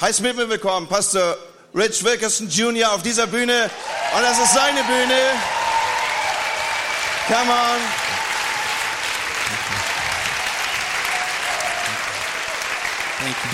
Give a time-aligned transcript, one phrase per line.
[0.00, 1.36] heiß mit mir willkommen, Pastor
[1.74, 2.92] Rich Wilkerson Jr.
[2.92, 3.70] auf dieser Bühne.
[4.14, 5.18] Und das ist seine Bühne.
[7.26, 7.80] Come on.
[13.18, 13.50] Thank you.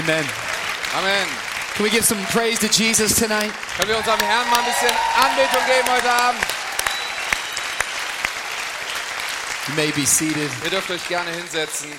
[0.00, 0.28] Amen.
[0.98, 1.28] Amen.
[1.74, 3.52] Can we give some praise to Jesus tonight?
[3.76, 6.42] Können wir unserem Herrn mal ein bisschen Anbetung geben heute Abend?
[9.68, 10.50] You may be seated.
[10.64, 11.90] Ihr dürft euch gerne hinsetzen.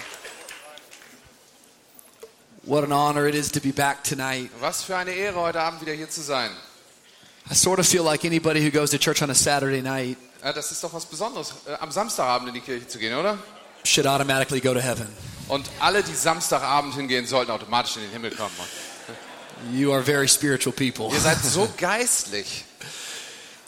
[2.65, 4.49] What an honor it is to be back tonight.
[4.59, 6.49] Was für eine Ehre, heute Abend wieder hier zu sein.
[7.49, 10.51] I sort of feel like anybody who goes to church on a Saturday night Ja,
[10.51, 13.37] das ist doch was Besonderes, äh, am Samstagabend in die Kirche zu gehen, oder?
[13.83, 15.07] should automatically go to heaven.
[15.47, 18.51] Und alle, die Samstagabend hingehen, sollten automatisch in den Himmel kommen.
[19.71, 21.13] You are very spiritual people.
[21.13, 22.65] Ihr seid so geistlich.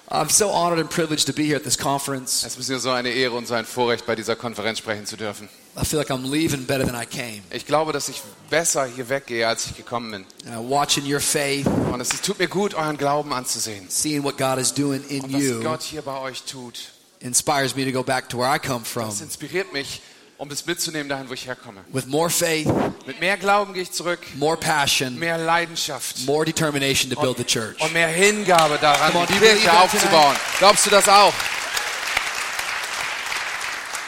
[0.10, 2.44] I'm so honored and privileged to be here at this conference.
[2.46, 5.18] Es ist mir so eine Ehre und so ein Vorrecht, bei dieser Konferenz sprechen zu
[5.18, 5.50] dürfen.
[5.80, 7.44] I feel like I'm leaving better than I came.
[7.52, 10.52] Ich glaube, dass ich besser hier weggehe, als ich gekommen bin.
[10.52, 13.86] And watching your faith, Und es tut mir gut, euren Glauben anzusehen.
[13.90, 16.80] seeing what God is doing in Und was you, Gott hier bei euch tut.
[17.20, 20.02] inspires me to go back to where I come from Das inspiriert mich,
[20.40, 21.82] um es mitzunehmen dahin, wo ich herkomme.
[21.94, 22.68] with more faith,
[23.06, 27.44] Mit mehr Glauben gehe ich zurück, more passion, mehr Leidenschaft more determination to build the
[27.44, 27.80] church.
[27.82, 30.36] und mehr Hingabe daran, on, die Kirche aufzubauen.
[30.58, 31.34] Glaubst du das auch?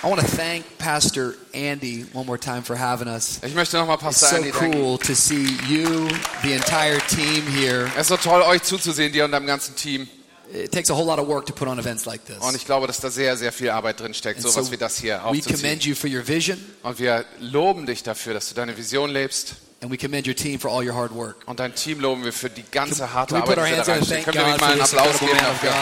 [0.02, 3.39] I want to thank Pastor Andy one more time for having us.
[3.45, 4.73] Ich möchte nochmal It's Pastor so Andy danken.
[4.81, 6.08] cool to see you,
[6.41, 7.88] the entire team here.
[7.95, 10.08] Es ist so toll, euch zuzusehen, dir und deinem ganzen Team.
[10.53, 12.38] It takes a whole lot of work to put on events like this.
[12.39, 14.97] Und ich glaube, dass da sehr, sehr viel Arbeit drin steckt, And so wie das
[14.97, 15.56] hier we aufzuziehen.
[15.58, 19.56] commend you for your vision, Und wir loben dich dafür, dass du deine Vision lebst.
[19.81, 21.36] and we commend your team for all your hard work.
[21.45, 23.94] Und dein Team loben wir für die ganze harte Can we put Arbeit, die da
[23.94, 24.23] reinsteckt.
[24.25, 25.73] Können wir nicht mal einen Applaus geben dafür?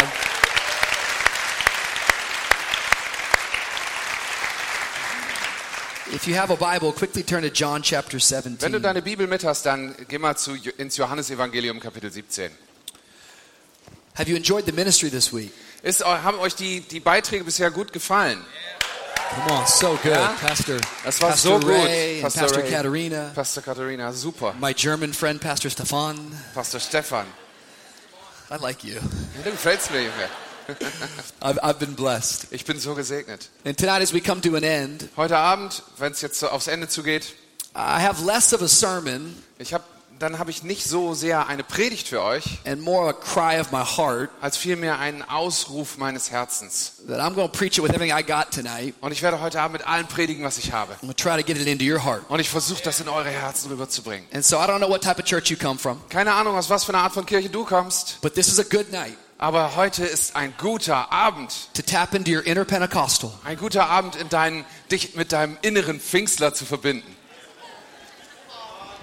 [6.17, 8.81] If you have a Bible, quickly turn to John chapter Wenn du 17.
[8.81, 12.49] deine Bibel mit hast, dann geh mal zu, ins Johannesevangelium Kapitel 17.
[14.15, 15.53] Have you enjoyed the ministry this week?
[15.83, 18.43] Ist, haben euch die, die Beiträge bisher gut gefallen?
[19.35, 20.13] Come on, so good.
[20.13, 20.35] Ja?
[20.41, 21.85] Pastor, Das war Pastor so gut.
[21.85, 22.71] Ray and Pastor Pastor Ray.
[22.71, 24.55] Katerina, Pastor Katharina, super.
[24.59, 26.17] my German friend Pastor Stefan.
[26.55, 27.27] Pastor Stefan,
[28.49, 28.95] I like you.
[29.43, 30.29] du gefällst mir, Junge.
[31.41, 32.47] I've, I've been blessed.
[32.51, 33.49] Ich bin so gesegnet.
[33.65, 36.67] And tonight, as we come to an end, Heute Abend, wenn es jetzt so aufs
[36.67, 37.33] Ende zugeht,
[37.75, 39.83] I have less of a sermon ich hab,
[40.19, 43.71] dann habe ich nicht so sehr eine Predigt für euch, and more a cry of
[43.71, 46.93] my heart als vielmehr einen Ausruf meines Herzens.
[47.07, 48.95] that I'm going to preach it with everything I got tonight.
[48.99, 50.95] Und ich werde heute Abend mit allem predigen, was ich habe.
[51.03, 52.23] I'm try to get it into your heart.
[52.29, 54.27] Und ich versuche das in eure Herzen rüberzubringen.
[54.33, 56.69] And so I don't know what type of church you come from, Keine Ahnung, aus
[56.69, 59.75] was für einer Art von Kirche du kommst, but this is a good night aber
[59.75, 61.53] heute ist ein guter Abend.
[61.73, 63.31] to tap into your inner Pentecostal.
[63.43, 67.15] Ein guter Abend, in deinen, dich mit deinem inneren Pfingstler zu verbinden.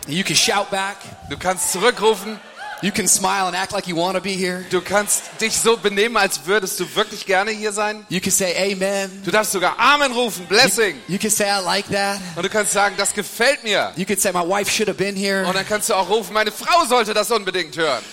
[0.07, 0.97] You can shout back.
[1.31, 2.39] Du kannst zurückrufen,
[2.83, 4.63] You can smile and act like you want to be here.
[4.69, 8.05] du kannst dich so benehmen, als würdest du wirklich gerne hier sein.
[8.11, 9.23] You can say amen.
[9.25, 11.01] Du darfst sogar Amen rufen, Blessing.
[11.09, 12.21] You can say I like that.
[12.37, 13.93] Und du kannst sagen, das gefällt mir.
[13.97, 15.47] You can say my wife should have been here.
[15.47, 18.05] Und dann kannst du auch rufen, meine Frau sollte das unbedingt hören.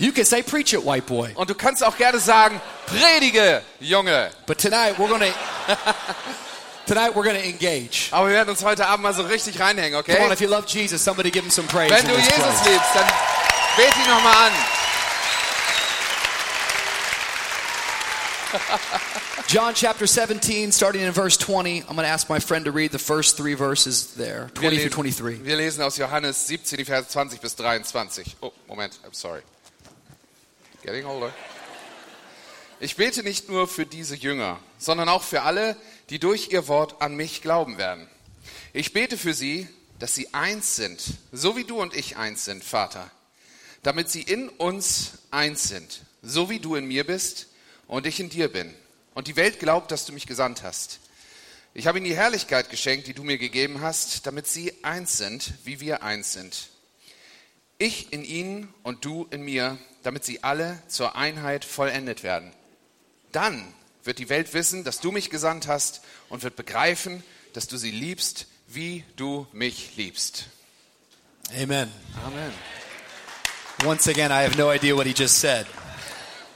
[0.00, 1.32] You can say preach it, white boy.
[1.34, 4.30] Und du kannst auch gerne sagen, predige, Junge.
[4.46, 5.18] But tonight we're to
[6.86, 8.08] tonight we're to engage.
[8.10, 10.32] Aber wir werden uns heute Abend mal so richtig reinhängen, Come on, okay?
[10.32, 11.90] if you love Jesus, somebody give him some praise.
[11.90, 12.64] Wenn du Jesus place.
[12.64, 13.06] liebst, dann
[13.76, 14.52] bet ihn nochmal an.
[19.48, 21.82] John chapter 17, starting in verse 20.
[21.82, 24.90] I'm going to ask my friend to read the first three verses there, 20 through
[24.90, 25.44] 23.
[25.44, 28.36] wir lesen aus Johannes 17, die Verse 20 bis 23.
[28.40, 29.42] Oh, Moment, I'm sorry.
[30.82, 31.34] Getting older.
[32.80, 35.76] Ich bete nicht nur für diese Jünger, sondern auch für alle,
[36.08, 38.08] die durch ihr Wort an mich glauben werden.
[38.72, 41.02] Ich bete für sie, dass sie eins sind,
[41.32, 43.10] so wie du und ich eins sind, Vater,
[43.82, 47.48] damit sie in uns eins sind, so wie du in mir bist
[47.86, 48.74] und ich in dir bin.
[49.12, 51.00] Und die Welt glaubt, dass du mich gesandt hast.
[51.74, 55.52] Ich habe ihnen die Herrlichkeit geschenkt, die du mir gegeben hast, damit sie eins sind,
[55.64, 56.70] wie wir eins sind.
[57.82, 62.52] Ich in ihnen und du in mir, damit sie alle zur Einheit vollendet werden.
[63.32, 63.72] Dann
[64.04, 67.22] wird die Welt wissen, dass du mich gesandt hast und wird begreifen,
[67.54, 70.48] dass du sie liebst, wie du mich liebst.
[71.54, 71.90] Amen.
[72.26, 72.52] Amen.
[73.86, 75.66] Once again, I have no idea what he just said.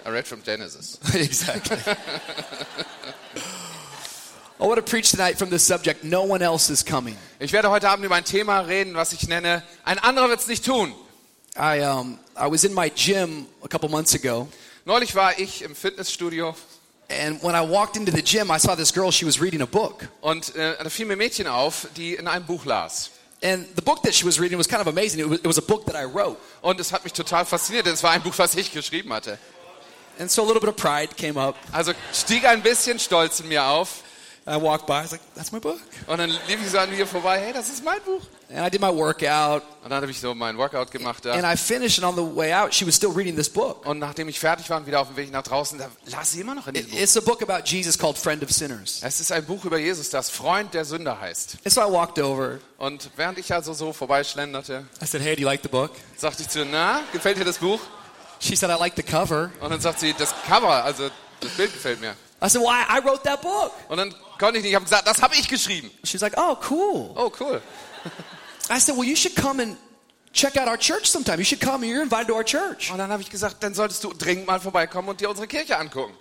[0.05, 1.01] I read from Genesis.
[1.15, 1.79] exactly.
[4.61, 7.17] I want to preach tonight from the subject No one else is coming.
[7.39, 10.49] Ich werde heute Abend über ein Thema reden, was ich nenne, ein anderer wird es
[10.49, 10.95] nicht tun.
[11.57, 14.49] I, um, I was in my gym a couple months ago,
[14.87, 16.55] Neulich war ich im Fitnessstudio
[17.09, 19.67] and when I walked into the gym, I saw this girl, she was reading a
[19.67, 20.09] book.
[20.21, 23.11] und äh, da fiel mir Mädchen auf, die in einem Buch las.
[23.43, 25.21] And the book that she was reading was kind of amazing.
[25.21, 26.39] It was, it was a book that I wrote.
[26.63, 29.39] Und es hat mich total fasziniert, denn es war ein Buch, was ich geschrieben hatte.
[30.19, 31.57] And so a little bit of pride came up.
[31.73, 34.04] Also stieg ein bisschen Stolz in mir auf.
[34.47, 34.99] I walked by.
[34.99, 35.81] I was like, that's my book.
[36.07, 38.21] Und dann lief ich so an mir vorbei, hey, das ist mein Buch.
[38.51, 39.63] And I did my workout.
[39.83, 41.27] Und dann habe ich so mein Workout gemacht.
[41.27, 41.45] And.
[41.45, 43.87] I finished, and on the way out, she was still reading this book.
[43.87, 46.43] Und nachdem ich fertig war und wieder auf dem Weg nach draußen, da las sie
[46.43, 46.99] immer noch in diesem Buch.
[46.99, 49.01] It's a book about Jesus called Friend of Sinners.
[49.03, 51.57] Es ist ein Buch über Jesus, das Freund der Sünder heißt.
[51.65, 52.59] And so I walked over.
[52.77, 55.93] Und während ich also so vorbeischlenderte, I said, hey, do you like the book?
[56.19, 57.81] sagte ich zu ihr, na, gefällt dir das Buch?
[58.41, 59.51] She said, I like the cover.
[59.61, 61.09] Und dann sagt sie, das Cover, also
[61.41, 62.15] das Bild gefällt mir.
[62.43, 63.73] I said, well, I, I wrote that book.
[63.89, 65.91] Und dann konnte ich nicht, ich habe gesagt, das habe ich geschrieben.
[66.05, 67.11] She's like, oh, cool.
[67.17, 67.61] Oh, cool.
[68.71, 69.77] I said, well, you should come and
[70.33, 71.39] check out our church sometime.
[71.39, 71.85] You should come.
[71.85, 72.91] You're invited to our church.
[72.91, 75.79] Und dann habe ich gesagt, dann solltest du dringend mal vorbeikommen und dir unsere Kirche
[75.79, 76.15] angucken.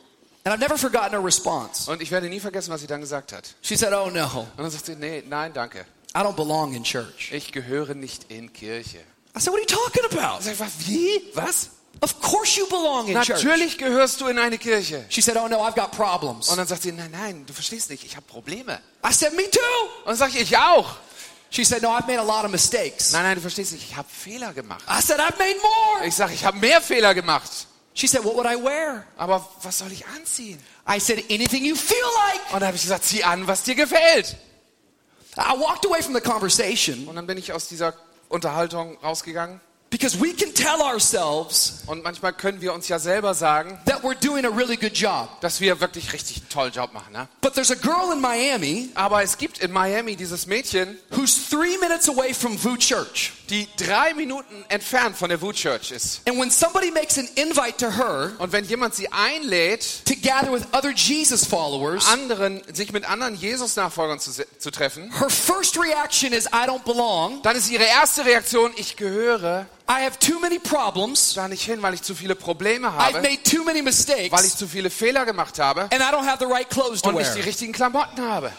[0.45, 1.89] And I've never forgotten her response.
[1.89, 3.55] Und ich werde nie vergessen, was sie dann gesagt hat.
[3.61, 5.85] She said, oh, no, Und dann sagt sie, nee, nein, danke.
[6.15, 7.31] I don't belong in church.
[7.31, 8.99] Ich gehöre nicht in Kirche.
[9.35, 10.39] I said, what are you talking about?
[10.39, 11.21] Ich sag, was, wie?
[11.33, 11.69] Was?
[12.01, 13.43] Of course you belong in church.
[13.43, 15.05] Natürlich gehörst du in eine Kirche.
[15.09, 16.49] She said, oh, no, I've got problems.
[16.49, 18.81] Und dann sagt sie, nein, nein, du verstehst nicht, ich habe Probleme.
[19.05, 19.59] I said, me too.
[19.99, 20.97] Und dann sage ich, ich auch.
[21.49, 23.11] She said, no, I've made a lot of mistakes.
[23.11, 24.83] Nein, nein, du verstehst nicht, ich habe Fehler gemacht.
[24.89, 26.05] I said, I've made more.
[26.07, 27.67] Ich sage, ich habe mehr Fehler gemacht.
[27.93, 29.05] She said, what would I wear?
[29.17, 30.59] Aber was soll ich anziehen?
[30.89, 31.95] I said, anything you feel
[32.31, 32.53] like.
[32.53, 34.35] Und dann habe ich gesagt, zieh an, was dir gefällt.
[35.37, 37.93] I walked away from the conversation Und dann bin ich aus dieser
[38.29, 39.61] Unterhaltung rausgegangen.
[39.93, 44.15] Because we can tell ourselves Und manchmal können wir uns ja selber sagen, that we're
[44.15, 45.29] doing a really good job.
[45.41, 47.13] dass wir wirklich richtig einen tollen Job machen.
[47.13, 47.27] Ne?
[47.41, 51.77] But there's a girl in Miami Aber es gibt in Miami dieses Mädchen, who's three
[51.79, 53.33] minutes away from VU Church.
[53.49, 56.21] die drei Minuten entfernt von der Wood Church ist.
[56.27, 60.51] And when somebody makes an invite to her Und wenn jemand sie einlädt, to gather
[60.51, 66.33] with other Jesus followers, anderen, sich mit anderen Jesus-Nachfolgern zu, zu treffen, her first reaction
[66.33, 67.41] is, I don't belong.
[67.43, 71.33] dann ist ihre erste Reaktion, ich gehöre I have too many problems.
[71.33, 73.83] da nicht hin, weil ich zu viele Probleme I've habe, made too many weil ich
[73.83, 74.55] mistakes.
[74.57, 77.27] zu viele Fehler gemacht habe And I don't have the right clothes to und nicht
[77.27, 77.35] wear.
[77.35, 78.51] die richtigen Klamotten habe.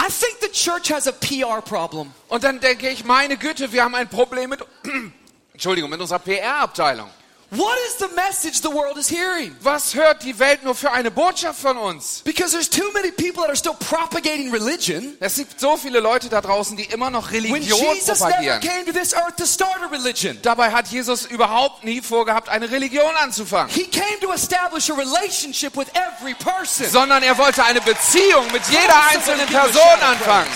[0.00, 2.12] I think the church has a PR problem.
[2.28, 4.60] Und dann denke ich, meine Güte, wir haben ein Problem mit,
[5.52, 7.08] Entschuldigung, mit unserer PR-Abteilung.
[7.50, 9.54] What is the message the world is hearing?
[9.60, 12.22] Was hört die Welt nur für eine Botschaft von uns?
[12.24, 16.28] Because there's too many people that are still propagating religion Es gibt so viele Leute
[16.28, 18.60] da draußen, die immer noch when Religion Jesus never propagieren.
[18.60, 20.36] came to this earth to start a religion.
[20.42, 25.76] Dabei hat Jesus überhaupt nie vorgehabt, eine Religion anzufangen, He came to establish a relationship
[25.76, 26.86] with every person.
[26.88, 30.50] sondern er wollte eine Beziehung mit jeder einzelnen Person anfangen.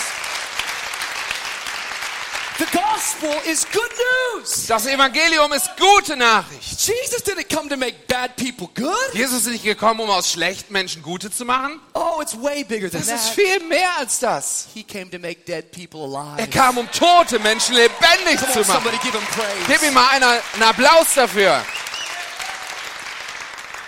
[2.59, 3.91] The gospel is good
[4.35, 4.67] news.
[4.67, 6.81] Das Evangelium ist gute Nachricht.
[6.81, 9.15] Jesus didn't come to make bad people good.
[9.15, 11.81] Jesus ist nicht gekommen, um aus schlechten Menschen gute zu machen.
[11.95, 13.35] Oh, it's way bigger than Das ist that.
[13.37, 14.67] viel mehr als das.
[14.75, 16.39] He came to make dead people alive.
[16.41, 18.83] Er kam, um tote Menschen lebendig Come zu on, machen.
[18.83, 19.67] somebody give him praise.
[19.69, 21.63] Gib ihm mal einer einen Applaus dafür.
[21.63, 23.88] Tonight is a call for all of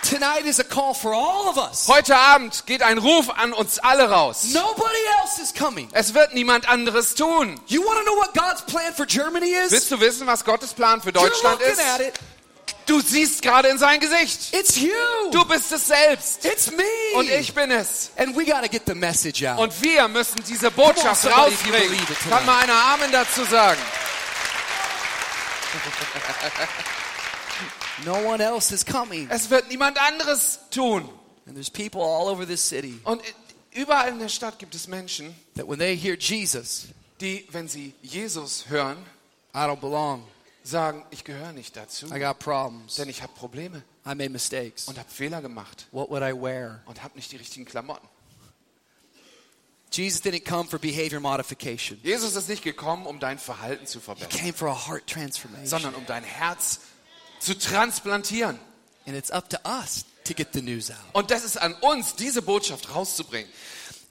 [1.87, 4.47] Heute Abend geht ein Ruf an uns alle raus.
[4.53, 5.87] Nobody else is coming.
[5.93, 7.59] Es wird niemand anderes tun.
[7.67, 9.71] You want to know what God's plan for Germany is?
[9.71, 11.81] Willst du wissen, was Gottes Plan für You're Deutschland looking ist?
[11.81, 12.13] at it.
[12.85, 14.53] Du siehst gerade in sein Gesicht.
[14.53, 14.91] It's you.
[15.31, 16.43] Du bist es selbst.
[16.43, 16.83] It's me.
[17.15, 18.11] Und ich bin es.
[18.17, 19.59] And we got to get the message out.
[19.59, 21.97] Und wir müssen diese Botschaft on, rausbringen.
[22.29, 23.79] Kann mal einer Amen dazu sagen?
[28.05, 29.29] no one else is coming.
[29.29, 31.07] Es wird niemand anderes tun.
[31.45, 33.21] And there's people all over this city Und
[33.71, 36.87] überall in der Stadt gibt es Menschen, that when they hear Jesus,
[37.19, 38.97] die, wenn sie Jesus hören,
[39.53, 40.23] I don't belong.
[40.63, 42.95] sagen, ich gehöre nicht dazu, I got problems.
[42.95, 44.87] denn ich habe Probleme I made mistakes.
[44.87, 46.81] und habe Fehler gemacht What would I wear?
[46.85, 48.07] und habe nicht die richtigen Klamotten.
[49.91, 51.99] Jesus didn't come for behavior modification.
[52.01, 55.67] Jesus ist nicht gekommen, um dein Verhalten zu He verbessern, came for a heart transformation.
[55.67, 56.79] sondern um dein Herz
[57.41, 58.59] zu transplantieren.
[59.05, 60.97] And it's up to us to get the news out.
[61.13, 63.49] Und das ist an uns, diese Botschaft rauszubringen.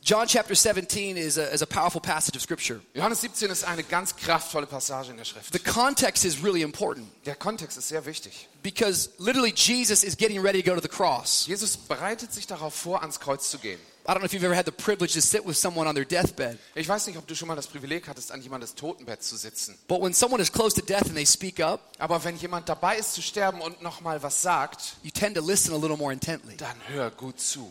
[0.02, 2.80] John chapter 17 is a, is a powerful passage of scripture.
[2.94, 5.52] Johannes 17 ist eine ganz kraftvolle Passage in der Schrift.
[5.52, 8.48] The context is really important Der Kontext ist sehr wichtig.
[8.62, 11.46] because literally Jesus is getting ready to go to the cross.
[11.46, 13.78] Jesus bereitet sich darauf vor, ans Kreuz zu gehen.
[14.08, 16.04] I don't know if you've ever had the privilege to sit with someone on their
[16.06, 19.36] deathbed, Ich weiß nicht, ob du schon mal das Privileg hattest, an jemandes Totenbett zu
[19.36, 19.76] sitzen.
[19.88, 22.96] but when someone is close to death and they speak up, Aber wenn jemand dabei
[22.98, 26.12] ist zu sterben und noch mal was sagt, you tend to listen a little more
[26.12, 26.56] intently.
[26.56, 27.70] dann hör gut zu.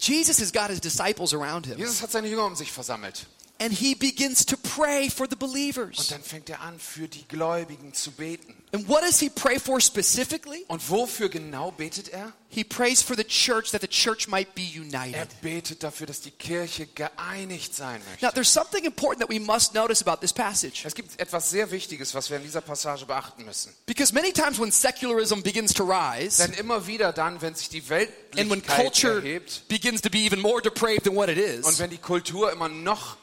[0.00, 1.76] Jesus has got his disciples around him.
[1.76, 3.26] Jesus hat seine Jünger um sich versammelt.
[3.60, 6.06] and he begins to pray for the Und believers.
[6.08, 8.54] dann fängt er an, für die Gläubigen zu beten.
[8.74, 10.64] And what does he pray for specifically?
[10.66, 12.32] Und wofür genau betet er?
[12.48, 15.40] He prays for the church that the church might be Er united.
[15.42, 18.34] betet dafür, dass die Kirche geeinigt sein Now, möchte.
[18.34, 20.84] there's something important that we must notice about this passage.
[20.84, 23.72] Es gibt etwas sehr Wichtiges, was wir in dieser Passage beachten müssen.
[23.86, 27.78] Because many times when secularism begins to rise, Denn immer wieder dann, wenn sich die
[27.78, 31.70] and when Weltlichkeit culture erhebt begins to be even more depraved than what it und
[31.70, 33.16] is, wenn die Kultur immer noch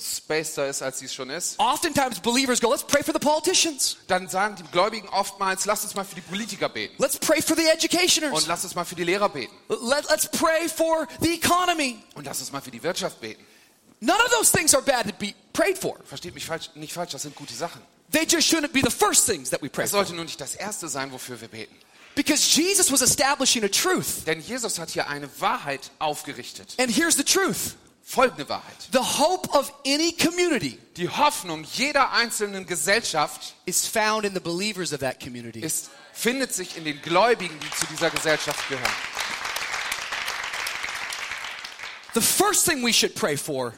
[0.00, 3.96] abgespaceder ist, als sie es schon ist, oftentimes believers go, let's pray for the politicians.
[4.06, 7.56] dann sagen die Gläubigen oftmals, lasst uns mal für die Politiker beten Let's pray for
[7.56, 8.46] the und educationers.
[8.46, 12.02] lasst uns mal für die Lehrer beten Let, let's pray for the economy.
[12.14, 13.44] und lasst uns mal für die Wirtschaft beten.
[14.00, 15.98] None of those things are bad to be prayed for.
[16.04, 17.82] Versteht mich falsch, nicht falsch, das sind gute Sachen.
[18.10, 20.54] They just shouldn't be the first things that we pray Es sollte nur nicht das
[20.54, 21.74] Erste sein, wofür wir beten.
[22.14, 24.26] Because Jesus was establishing a truth.
[24.26, 26.74] Denn Jesus hat hier eine Wahrheit aufgerichtet.
[26.78, 28.88] And here's the truth Folgende Wahrheit.
[28.92, 34.92] the hope of any community Die Hoffnung jeder einzelnen Gesellschaft is found in the believers
[34.92, 35.60] of that community.
[35.60, 38.92] ist, findet sich in den Gläubigen, die zu dieser Gesellschaft gehören.
[42.14, 43.74] The first thing we should pray for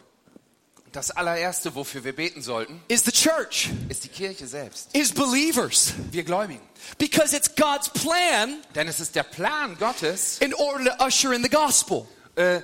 [0.92, 4.88] Das allererste, wofür wir beten sollten, is the church, ist die Kirche selbst.
[4.94, 5.92] is believers.
[6.10, 6.60] Wir Gläubigen.
[6.98, 11.42] Because it's God's plan Denn es ist der Plan Gottes, in order to usher in
[11.42, 12.06] the gospel.
[12.36, 12.60] äh,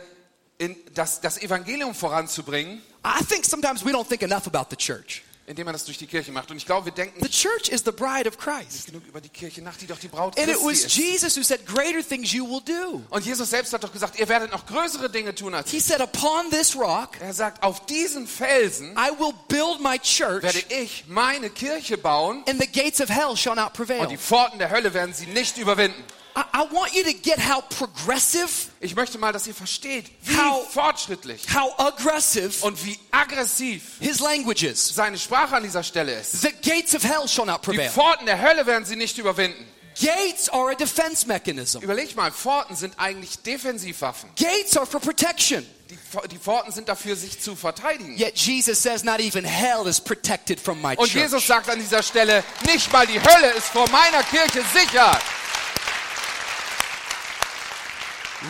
[0.59, 5.23] in das, das Evangelium voranzubringen, I think sometimes we don't think enough about the church.
[5.47, 6.51] indem er das durch die Kirche macht.
[6.51, 8.85] Und ich glaube, wir denken The nicht church is the bride of Christ.
[8.87, 10.97] genug über die Kirche nach, die doch die Braut And it Christi was ist.
[10.97, 13.03] Jesus who said, Greater things you will do.
[13.09, 15.85] Und Jesus selbst hat doch gesagt, ihr werdet noch größere Dinge tun als He ich.
[15.85, 20.67] said, Upon this rock, Er sagt, auf diesen Felsen I will build my werde church,
[20.69, 24.07] ich meine Kirche bauen and the gates of hell shall not und prevail.
[24.07, 26.05] die Pforten der Hölle werden sie nicht überwinden.
[26.55, 28.49] I, want you to get how progressive,
[28.81, 34.21] Ich möchte mal, dass ihr versteht, wie How- fortschrittlich how aggressive und wie aggressiv his
[34.21, 34.95] language is.
[34.95, 36.41] seine Sprache an dieser Stelle ist.
[36.43, 37.91] The gates of hell shall not Die prevail.
[37.91, 39.67] Pforten der Hölle werden sie nicht überwinden.
[40.01, 41.81] Gates are a defense mechanism.
[41.83, 44.31] Überleg mal, Pforten sind eigentlich Defensivwaffen.
[44.37, 45.67] Gates are for protection.
[45.91, 48.17] Die, die Pforten sind dafür, sich zu verteidigen.
[48.17, 51.13] Yet Jesus says, not even hell is protected from my Und.
[51.13, 55.19] Jesus sagt an dieser Stelle, nicht mal die Hölle ist vor meiner Kirche sicher.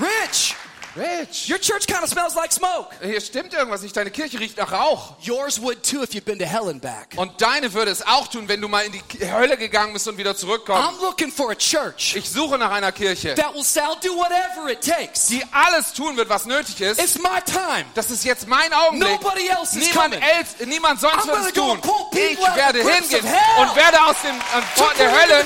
[0.00, 0.54] Rich,
[0.96, 2.90] Rich, your church kind of smells like smoke.
[3.02, 3.96] hier stimmt irgendwas nicht.
[3.96, 5.14] Deine Kirche riecht nach Rauch.
[5.20, 7.08] Yours would too if you'd been to hell and back.
[7.16, 9.02] Und deine würde es auch tun, wenn du mal in die
[9.32, 10.82] Hölle gegangen bist und wieder zurückkommst.
[10.82, 14.14] I'm looking for a church Ich suche nach einer Kirche, that will say, I'll do
[14.16, 15.26] whatever it takes.
[15.28, 17.00] die alles tun wird, was nötig ist.
[17.00, 17.84] It's my time.
[17.94, 19.22] Das ist jetzt mein Augenblick.
[19.22, 20.20] Nobody else is Niemand, coming.
[20.22, 21.80] else, niemand sonst wird es tun.
[22.12, 23.24] Ich werde hingehen
[23.60, 25.44] und werde aus dem an Pforten der Hölle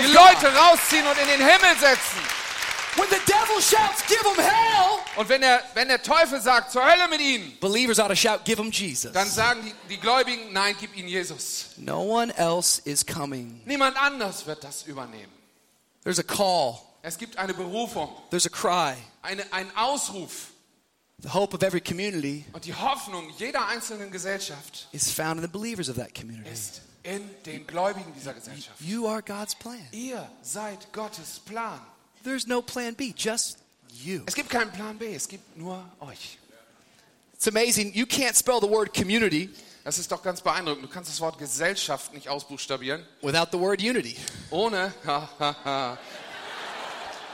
[0.00, 0.12] die.
[0.12, 2.41] Leute rausziehen und in den Himmel setzen.
[2.96, 6.84] When the devil shouts, give him hell, Und wenn der, wenn der Teufel sagt, zur
[6.84, 9.12] Hölle mit ihnen, believers ought to shout, give him Jesus.
[9.12, 11.70] dann sagen die, die Gläubigen, nein, gib ihnen Jesus.
[11.76, 13.60] No one else is coming.
[13.64, 15.32] Niemand anders wird das übernehmen.
[16.04, 18.94] There's a call, Es gibt eine Berufung, there's a cry.
[19.22, 20.48] eine, einen Aufruf.
[21.18, 25.48] The hope of every community Und die Hoffnung jeder einzelnen Gesellschaft is found in the
[25.48, 26.50] believers of that community.
[26.50, 28.80] ist in den Gläubigen dieser Gesellschaft.
[28.80, 29.86] You are God's plan.
[29.92, 31.80] Ihr seid Gottes Plan.
[32.22, 33.58] There's no plan B, just
[34.02, 34.22] you.
[34.26, 36.38] Es gibt keinen Plan B, es gibt nur euch.
[37.34, 37.92] It's amazing.
[37.94, 39.50] You can't spell the word community
[39.84, 40.84] Das ist doch ganz beeindruckend.
[40.84, 44.16] Du kannst das Wort Gesellschaft nicht ausbuchstabieren, without the word unity.
[44.50, 44.92] ohne.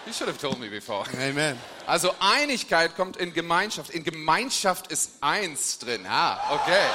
[0.07, 1.04] you should have told me before.
[1.21, 1.59] Amen.
[1.87, 3.90] Also Einigkeit kommt in Gemeinschaft.
[3.90, 6.07] In Gemeinschaft ist eins drin.
[6.09, 6.87] Ah, okay.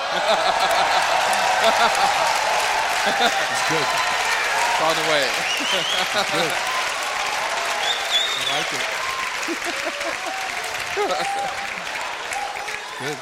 [3.19, 3.85] That's good.
[4.79, 5.27] Found a way.
[9.45, 11.49] I like it.
[12.99, 13.17] Good.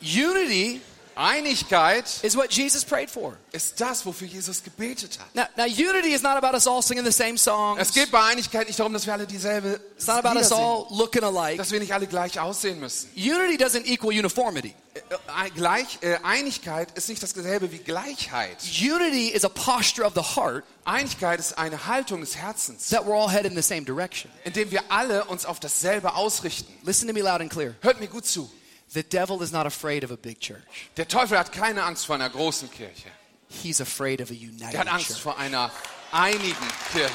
[0.00, 0.80] Unity
[1.16, 3.36] Einigkeit is what Jesus prayed for.
[3.52, 5.34] ist das, wofür Jesus gebetet hat.
[5.34, 7.80] Now, now unity is not about us all singing the same songs.
[7.80, 10.86] Es geht bei Einigkeit nicht darum, dass wir alle dieselbe It's not about us all
[10.90, 11.56] looking alike.
[11.56, 13.10] dass wir nicht alle gleich aussehen müssen.
[13.16, 14.74] Unity doesn't equal uniformity.
[14.94, 18.58] Äh, gleich, äh, Einigkeit ist nicht dasselbe wie Gleichheit.
[18.80, 23.14] Unity is a posture of the heart Einigkeit ist eine Haltung des Herzens, that we're
[23.14, 24.30] all headed in the same direction.
[24.44, 26.72] indem wir alle uns auf dasselbe ausrichten.
[26.84, 27.74] Listen to me loud and clear.
[27.80, 28.50] Hört mir gut zu.
[28.92, 30.90] The devil is not afraid of a big church.
[30.96, 33.08] Der Teufel hat keine Angst vor einer großen Kirche.
[33.48, 35.20] He's afraid of a Er united hat Angst church.
[35.22, 35.70] vor einer
[36.12, 36.56] einigen
[36.92, 37.12] Kirche.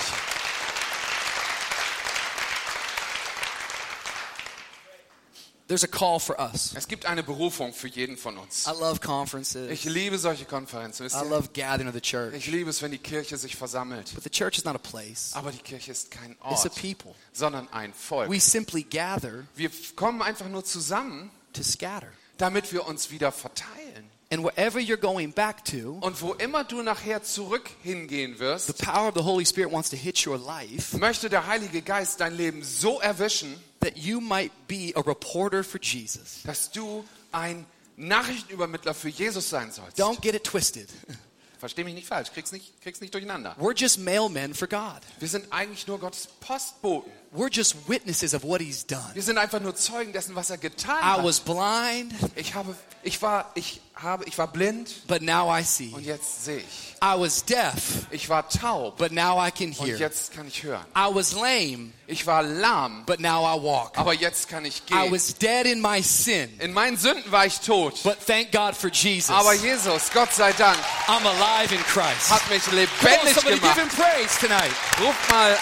[5.67, 6.73] there's a call for us.
[6.75, 8.65] Es gibt eine Berufung für jeden von uns.
[8.65, 9.69] I love conferences.
[9.69, 11.05] Ich liebe solche Konferenzen.
[11.07, 12.33] I love gathering of the church.
[12.33, 14.11] Ich liebe es, wenn die Kirche sich versammelt.
[14.15, 15.31] But the church is not a place.
[15.33, 17.13] Aber die Kirche ist kein It's a Ort, people.
[17.33, 18.29] sondern ein Volk.
[18.31, 22.07] We simply gather Wir kommen einfach nur zusammen, to scatter.
[22.37, 24.09] damit wir uns wieder verteilen.
[24.31, 28.77] And wherever you're going back to, Und wo immer du nachher zurück hingehen the wirst,
[28.77, 32.35] power of the Holy Spirit wants to hit your life möchte der Heilige Geist dein
[32.37, 36.43] Leben so erwischen, that you might be a reporter for Jesus.
[36.43, 37.65] dass du ein
[37.97, 39.99] Nachrichtenübermittler für Jesus sein sollst.
[39.99, 40.87] Don't get it twisted.
[41.59, 43.55] Versteh mich nicht falsch, krieg's nicht, krieg's nicht durcheinander.
[43.59, 45.01] We're just mailmen for God.
[45.19, 47.11] Wir sind eigentlich nur Gottes Postboten.
[47.35, 49.11] We're just witnesses of what He's done.
[49.13, 51.23] Wir sind einfach nur Zeugen dessen, was er getan I hat.
[51.23, 55.91] was blind, Ich habe, ich war, ich habe, ich war blind but now I see.
[55.93, 56.95] und jetzt sehe ich.
[57.01, 57.73] I was deaf,
[58.11, 59.97] Ich war taub but now I can und hear.
[59.97, 60.85] jetzt kann ich hören.
[60.95, 63.97] I was lame, Ich war lahm, but now I walk.
[63.97, 65.11] aber jetzt kann ich I gehen.
[65.11, 68.89] was dead in my sin, In meinen Sünden war ich tot, but thank God for
[68.89, 69.29] Jesus.
[69.33, 70.77] aber Jesus, Gott sei Dank,
[71.07, 72.29] I'm alive in Christ.
[72.29, 73.79] hat mich Come on, lebendig somebody give gemacht.
[73.79, 74.71] Him praise tonight.
[74.99, 75.57] Ruft mal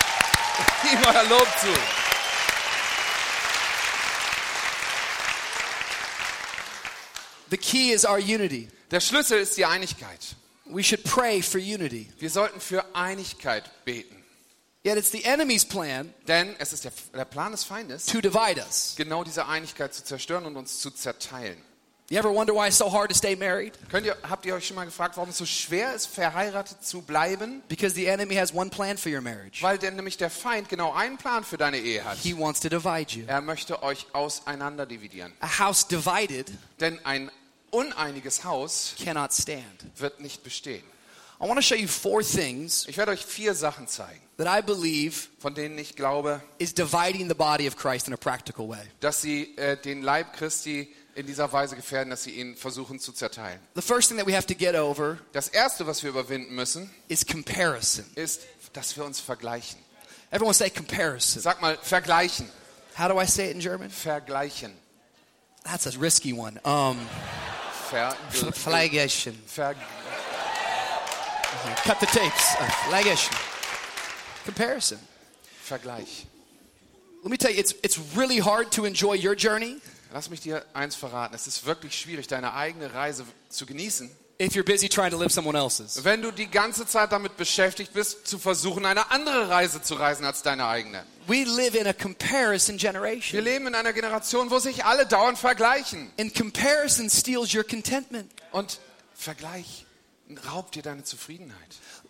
[0.91, 1.67] ihm euer Lob zu.
[7.49, 8.69] The key is our unity.
[8.91, 10.35] Der Schlüssel ist die Einigkeit.
[10.65, 12.09] We should pray for unity.
[12.19, 14.15] Wir sollten für Einigkeit beten.
[14.83, 18.61] Yet it's the enemy's plan Denn es ist der, der Plan des Feindes, to divide
[18.61, 18.93] us.
[18.95, 21.61] genau diese Einigkeit zu zerstören und uns zu zerteilen.
[22.09, 23.73] You ever wonder why it's so hard to stay married?
[23.89, 27.01] Könnt ihr, habt ihr euch schon mal gefragt, warum es so schwer ist, verheiratet zu
[27.01, 27.61] bleiben?
[27.67, 29.61] Because the enemy has one plan for your marriage.
[29.61, 32.17] Weil denn nämlich der Feind genau einen Plan für deine Ehe hat.
[32.19, 33.25] He wants to divide you.
[33.27, 35.33] Er möchte euch auseinander dividieren.
[35.41, 36.49] A house divided
[36.79, 37.29] Denn ein
[37.71, 39.65] uneiniges Haus cannot stand.
[39.97, 40.83] wird nicht bestehen.
[41.41, 44.61] I want to show you four things Ich werde euch vier Sachen zeigen, that I
[44.65, 48.79] believe von denen ich glaube, is dividing the body of Christ in a practical way.
[49.01, 53.11] dass sie äh, den Leib Christi in dieser Weise gefährden, dass sie ihn versuchen zu
[53.11, 53.59] zerteilen.
[53.75, 56.89] The first thing that we have to get over Das Erste, was wir überwinden müssen,
[57.07, 58.05] is comparison.
[58.15, 58.43] ist,
[58.73, 59.79] dass wir uns vergleichen.
[60.29, 61.41] Everyone say comparison.
[61.41, 62.47] Sag mal, vergleichen.
[62.97, 63.89] How do I say it in German?
[63.89, 64.73] Vergleichen.
[65.63, 66.59] That's a risky one.
[66.63, 66.97] Um,
[67.89, 69.33] Ver Vergleichen.
[69.47, 69.75] Ver
[71.83, 72.55] Cut the tapes.
[72.59, 73.35] Uh, Vergleichen.
[74.45, 74.99] Comparison.
[75.67, 76.25] Vergleich.
[77.23, 79.81] Let me tell you, it's, it's really hard to enjoy your journey
[80.13, 81.35] Lass mich dir eins verraten.
[81.35, 84.09] Es ist wirklich schwierig, deine eigene Reise zu genießen,
[84.39, 86.03] if you're busy trying to live someone else's.
[86.03, 90.25] wenn du die ganze Zeit damit beschäftigt bist, zu versuchen, eine andere Reise zu reisen
[90.25, 91.03] als deine eigene.
[91.27, 93.43] We live in a comparison Wir generation.
[93.43, 96.11] leben in einer Generation, wo sich alle dauernd vergleichen.
[96.19, 98.31] And comparison steals your contentment.
[98.51, 98.79] Und
[99.15, 99.86] Vergleich
[100.51, 101.57] raubt dir deine Zufriedenheit.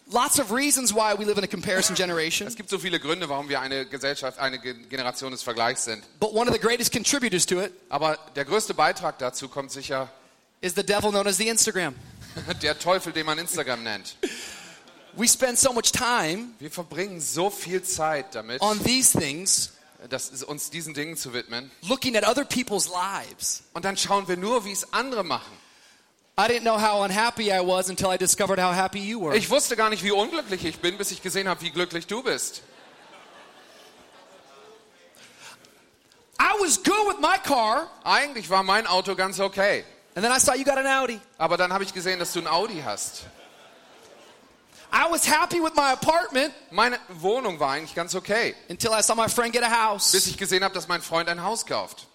[0.10, 2.48] Lots of reasons why we live in a comparison generation.
[2.48, 6.04] Es gibt so viele Gründe, warum wir eine Gesellschaft, eine Ge- Generation des Vergleichs sind.
[6.20, 10.10] But one of the greatest contributors to it Aber der größte Beitrag dazu kommt sicher
[10.62, 11.94] is the devil known as the Instagram.
[12.62, 14.16] der Teufel, den man Instagram nennt.
[15.14, 19.74] We spend so much time Wir verbringen so viel Zeit damit, on these things,
[20.10, 21.70] das uns diesen Dingen zu widmen.
[21.88, 23.64] looking at other people's lives.
[23.74, 25.52] Und dann schauen wir nur, wie es andere machen.
[26.40, 29.36] I didn't know how unhappy I was until I discovered how happy you were.
[29.36, 32.22] Ich wusste gar nicht, wie unglücklich ich bin, bis ich gesehen habe, wie glücklich du
[32.22, 32.62] bist.
[36.40, 39.84] I was good with my car, Eigentlich war mein Auto ganz okay.
[40.16, 41.20] and then I saw you got an Audi.
[41.40, 43.26] Aber dann habe ich gesehen, dass du ein Audi hast.
[44.94, 49.16] I was happy with my apartment Meine Wohnung war eigentlich ganz okay, until I saw
[49.16, 50.14] my friend get a bis house.
[50.28, 52.06] ich gesehen habe, dass mein Freund ein Haus kauft.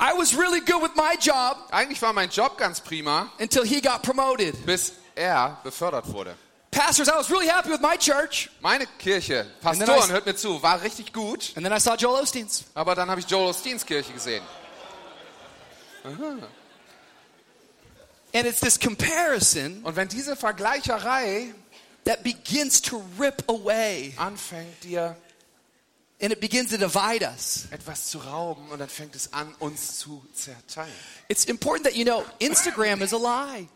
[0.00, 3.80] I was really good with my job Eigentlich war mein Job ganz prima, until he
[3.80, 4.54] got promoted.
[4.64, 6.34] bis er befördert wurde.
[6.70, 8.48] Pastors, I was really happy with my church.
[8.60, 11.96] Meine Kirche, then I- Pastoren, hört mir zu, war richtig gut, And then I saw
[11.96, 12.64] Joel Osteen's.
[12.74, 14.42] aber dann habe ich Joel Osteens Kirche gesehen.
[18.34, 21.52] And it's this comparison Und wenn diese Vergleicherei
[22.04, 25.16] that begins to rip away anfängt, dir
[26.20, 27.66] and it begins to divide us.
[27.70, 30.92] etwas zu rauben und dann fängt es an, uns zu zerteilen.
[31.28, 33.68] It's important that you know Instagram is a lie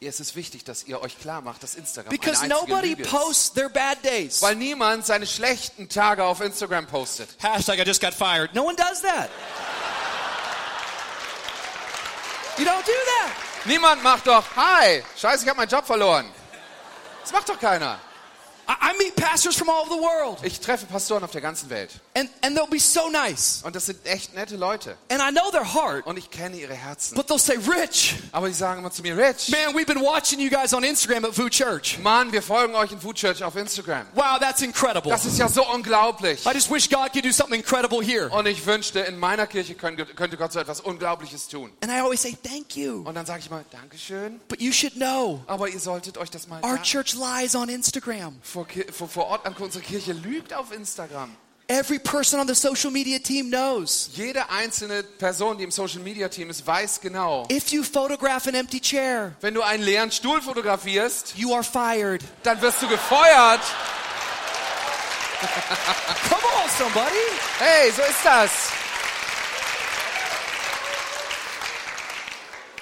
[0.00, 3.10] Es ist wichtig, dass ihr euch klar macht, dass Instagram because eine nobody Lüge ist.
[3.10, 4.42] posts their bad days.
[4.42, 7.28] Weil niemand seine schlechten Tage auf Instagram postet.
[7.38, 8.52] Hashtag I just got fired.
[8.54, 9.30] No one does that.
[12.58, 13.66] You don't do that.
[13.66, 16.26] Niemand macht doch, hi, scheiße, ich habe meinen Job verloren.
[17.22, 17.98] Das macht doch keiner.
[20.42, 21.90] Ich treffe Pastoren auf der ganzen Welt.
[22.16, 23.62] And, and they'll be so nice.
[23.64, 24.96] Und das sind echt nette Leute.
[25.10, 27.14] And I know their heart, Und ich kenne ihre Herzen.
[27.14, 30.40] but they'll say, Rich, Aber die sagen immer zu mir, Rich, man, we've been watching
[30.40, 31.98] you guys on Instagram at Voo Church.
[31.98, 34.06] Mann, wir folgen euch in Food Church auf Instagram.
[34.14, 35.10] Wow, that's incredible.
[35.10, 36.44] Das ist ja so unglaublich.
[36.46, 38.30] I just wish God could do something incredible here.
[38.30, 41.72] Und ich wünschte, in meiner Kirche könnte, Gott so etwas Unglaubliches tun.
[41.82, 43.02] And I always say, thank you.
[43.04, 44.40] Und dann sage ich mal, Dankeschön.
[44.48, 48.38] But you should know, Aber ihr solltet euch das mal our church lies on Instagram.
[48.42, 51.36] Vor, vor, vor Ort an unsere Kirche lügt auf Instagram.
[51.68, 54.08] Every person on the social media team knows.
[54.14, 57.44] Jede einzelne Person, die im Social Media Team ist, weiß genau.
[57.50, 62.22] If you photograph an empty chair, Wenn du einen leeren Stuhl fotografierst, you are fired.
[62.44, 63.60] dann wirst du gefeuert.
[66.30, 67.16] Come on, somebody.
[67.58, 68.50] Hey, so ist das.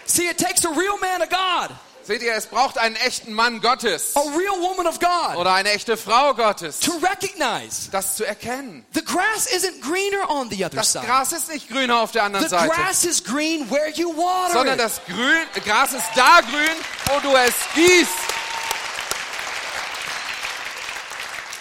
[0.07, 1.70] See, it takes a real man of God,
[2.07, 5.71] Seht ihr, es braucht einen echten Mann Gottes a real woman of God, oder eine
[5.71, 8.85] echte Frau Gottes, to recognize das zu erkennen.
[8.93, 11.05] the grass isn't greener on the other Das side.
[11.07, 14.53] Gras ist nicht grüner auf der anderen The Seite, grass is green where you water
[14.53, 18.43] sondern das Grün, Gras ist da grün, wo du es gießt.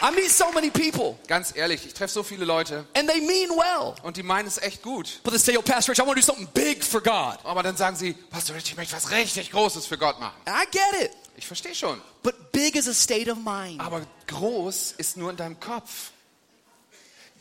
[0.06, 3.50] I meet so many people, Ganz ehrlich, ich treffe so viele Leute and they mean
[3.52, 3.96] well.
[4.04, 5.22] und die meinen es echt gut.
[5.24, 7.40] But they say, yo, Pastor Rich, I want to do something big for God.
[7.46, 10.36] Aber dann sagen sie, Pastor Rich, ich möchte was richtig Großes für Gott machen.
[10.46, 11.12] And I get it.
[11.38, 12.02] Ich verstehe schon.
[12.22, 13.80] But big is a state of mind.
[13.80, 16.12] Aber groß ist nur in deinem Kopf.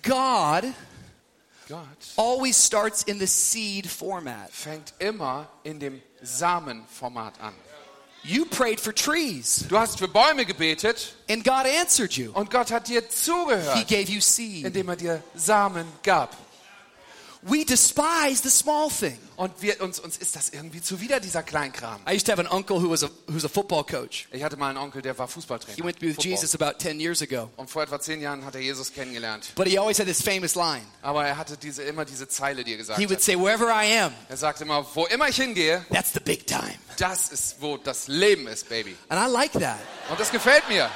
[0.02, 0.64] God
[1.68, 4.50] Gott always starts in the seed format.
[4.52, 7.54] fängt immer in dem Samenformat an.
[8.24, 12.30] You prayed for trees, Du hast für Bäume gebetet and God answered you.
[12.34, 13.76] und Gott hat dir zugehört.
[13.76, 14.64] He gave you seed.
[14.64, 16.36] indem er dir Samen gab.
[17.44, 19.18] We despise the small thing.
[19.34, 22.00] Und wir, uns, uns ist das irgendwie zuwider, dieser Kleinkram.
[22.08, 24.28] I used to have an uncle who was a who's a football coach.
[24.30, 25.74] Ich hatte mal einen Onkel, der war Fußballtrainer.
[25.76, 26.30] He went with Football.
[26.30, 27.50] Jesus about 10 years ago.
[27.56, 29.52] Und vor etwa zehn Jahren hat er Jesus kennengelernt.
[29.56, 30.82] But he always had this famous line.
[31.02, 33.24] Aber er hatte diese, immer diese Zeile, die er gesagt He would hat.
[33.24, 36.74] say, Wherever I am, Er sagt immer, wo immer ich hingehe, that's the big time.
[36.98, 38.94] das ist, wo das Leben ist, Baby.
[39.08, 39.78] And I like that.
[40.10, 40.88] Und das gefällt mir.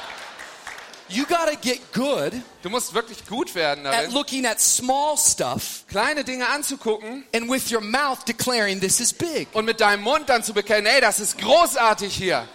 [1.09, 5.16] You got to get good Du musst wirklich gut werden at darin, looking at small
[5.16, 9.47] stuff kleine Dinge anzugucken and with your mouth declaring this is big.
[9.53, 12.49] und mit deinem Mund dann zu bekennen, ey, das ist großartig hier.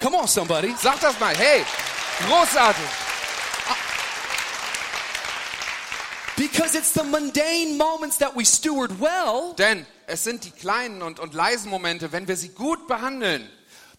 [0.00, 0.74] Come on, somebody.
[0.78, 1.64] Sag das mal, hey,
[2.26, 2.84] großartig.
[6.36, 11.20] Because it's the mundane moments that we steward well Denn es sind die kleinen und,
[11.20, 13.46] und leisen Momente, wenn wir sie gut behandeln,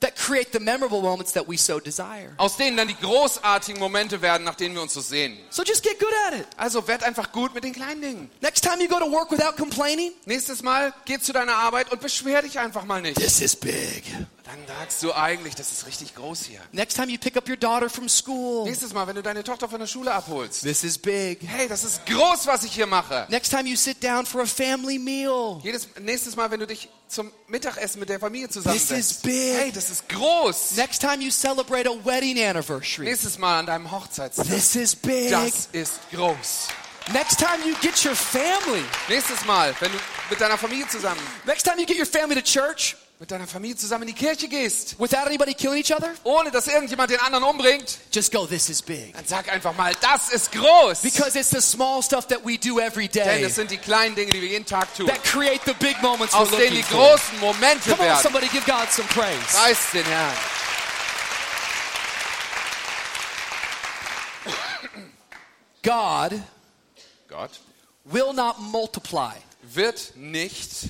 [0.01, 2.33] that create the memorable moments that we so desire.
[2.37, 5.37] aus denen dann die großartigen Momente werden, nach denen wir uns so sehen.
[5.49, 6.47] So just get good at it.
[6.57, 8.31] Also werd einfach gut mit den kleinen Dingen.
[8.41, 12.01] Next time you go to work without complaining, Nächstes Mal geh zu deiner Arbeit und
[12.01, 13.15] beschwer dich einfach mal nicht.
[13.17, 14.03] this is big.
[14.51, 16.59] Dann sagst du eigentlich, das ist richtig groß hier.
[16.73, 19.69] Next time you pick up your daughter from school, Nächstes Mal, wenn du deine Tochter
[19.69, 20.63] von der Schule abholst.
[20.63, 21.39] this is big.
[21.47, 23.25] Hey, das ist groß, was ich hier mache.
[23.29, 26.89] Next time you sit down for a family meal, Jedes, nächstes Mal, wenn du dich
[27.07, 29.23] zum Mittagessen mit der Familie This is zusammensetzt.
[29.23, 29.53] big.
[29.57, 30.71] Hey, das ist groß.
[30.75, 34.47] next time you celebrate a wedding anniversary, Nächstes Mal an deinem Hochzeitstag.
[34.49, 35.29] this is big.
[35.31, 36.67] Das ist groß.
[37.13, 39.97] Next time you get your family, Nächstes Mal, wenn du
[40.29, 43.75] mit deiner Familie zusammen, next time you get your family to church mit deiner Familie
[43.75, 47.43] zusammen in die Kirche gehst, without anybody killing each other, ohne dass irgendjemand den anderen
[47.43, 49.13] umbringt, just go, this is big.
[49.13, 51.01] dann sag einfach mal, das ist groß.
[51.03, 54.15] Because it's the small stuff that we do every Denn day es sind die kleinen
[54.15, 57.39] Dinge, die wir jeden Tag tun, that create the big moments aus denen die großen
[57.39, 58.23] Momente Come on, werden.
[58.23, 59.37] somebody give God some praise.
[59.53, 60.37] Preis den Herrn.
[65.83, 66.41] God
[67.27, 67.51] Gott
[68.03, 70.89] will not multiply wird nicht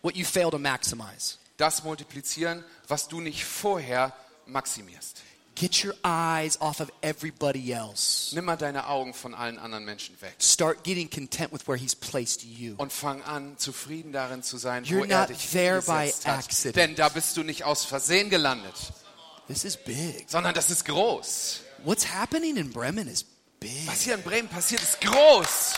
[0.00, 1.38] what you fail to maximize.
[1.62, 4.12] Das multiplizieren, was du nicht vorher
[4.46, 5.22] maximierst.
[5.54, 8.34] Get your eyes off of everybody else.
[8.34, 11.94] Nimm mal deine Augen von allen anderen Menschen weg Start getting content with where He's
[11.94, 12.74] placed you.
[12.78, 16.76] und fang an, zufrieden darin zu sein, wo You're er not dich there by accident.
[16.76, 18.74] Denn da bist du nicht aus Versehen gelandet,
[19.46, 20.24] This is big.
[20.28, 21.60] sondern das ist groß.
[21.84, 23.24] What's happening in Bremen is
[23.60, 23.86] big.
[23.86, 25.74] Was hier in Bremen passiert, ist groß.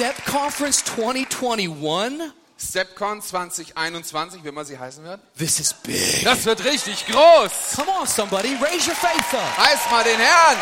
[0.00, 2.32] Step Conference 2021.
[2.56, 5.20] StepCon 2021, wie immer sie heißen wird.
[5.36, 6.24] This is big.
[6.24, 7.50] Das wird richtig groß.
[7.76, 9.58] Come on, somebody, raise your faith up.
[9.58, 10.56] Heiß mal den Herrn.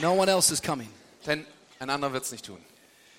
[0.00, 0.90] No one else is coming.
[1.24, 1.46] Denn
[1.78, 2.62] ein anderer wird es nicht tun.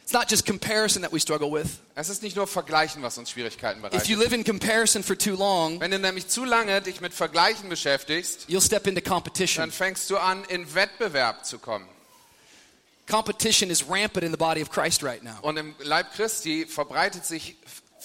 [0.05, 1.79] It's not just comparison that we struggle with.
[1.95, 4.07] Es ist nicht nur Vergleichen, was uns Schwierigkeiten If bereitet.
[4.07, 7.69] you live in comparison for too long, Wenn du nämlich zu lange dich mit Vergleichen
[7.69, 9.71] beschäftigst, you'll step into dann competition.
[9.71, 11.87] fängst du an, in Wettbewerb zu kommen.
[13.09, 15.39] Competition is rampant in the body of Christ right now.
[15.41, 17.55] Und im Leib Christi verbreitet sich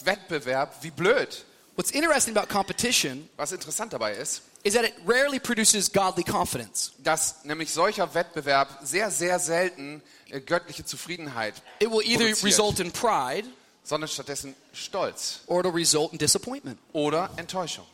[0.03, 1.45] Wettbewerb, wie blöd.
[1.77, 6.93] What's interesting about competition Was interessant dabei ist, is that it rarely produces godly confidence.
[6.99, 12.81] dass nämlich solcher Wettbewerb sehr, sehr selten äh, göttliche Zufriedenheit It will either produziert, result
[12.81, 13.49] in pride
[13.85, 16.79] sondern stattdessen Stolz or it'll result in disappointment.
[16.93, 17.87] oder Enttäuschung.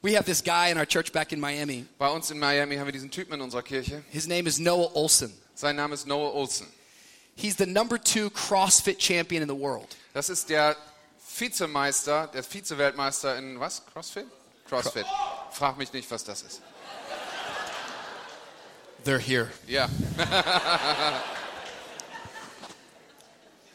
[0.00, 1.84] We have this guy in our church back in Miami.
[1.98, 4.04] Bei uns in Miami haben wir diesen Typen in unserer Kirche.
[4.10, 5.32] His name is Noah Olson.
[5.56, 6.68] Sein Name ist Noah Olsen.
[7.34, 9.96] He's the number two CrossFit champion in the world.
[10.14, 10.76] Das ist der
[11.36, 13.82] Vizemeister, der Vize-Weltmeister in was?
[13.92, 14.26] CrossFit?
[14.68, 15.04] CrossFit.
[15.50, 16.62] Frag mich nicht, was das ist.
[19.04, 19.50] They're here.
[19.66, 19.88] Ja.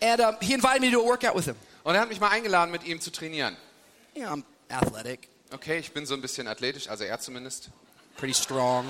[0.01, 1.55] And um, he invited me to do a workout with him.
[1.83, 3.55] Und er hat mich mal eingeladen, mit ihm zu trainieren.
[4.15, 7.69] Know, I'm athletic, Okay, ich bin so ein bisschen athletisch, also er zumindest.
[8.17, 8.85] pretty strong.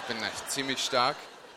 [0.00, 1.16] Ich bin ziemlich stark.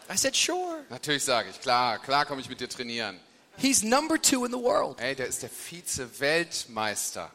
[0.10, 0.84] I said, sure.
[0.90, 3.18] Natürlich sage ich, klar, klar komme ich mit dir trainieren.
[3.58, 5.00] He's number two in the world.
[5.00, 7.32] Ey, der ist der Vize-Weltmeister.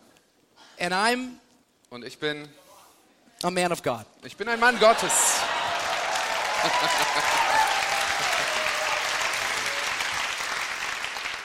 [0.79, 1.39] And I'm
[1.89, 2.49] Und ich bin,
[3.43, 4.05] a man of God.
[4.25, 5.13] ich bin ein Mann Gottes.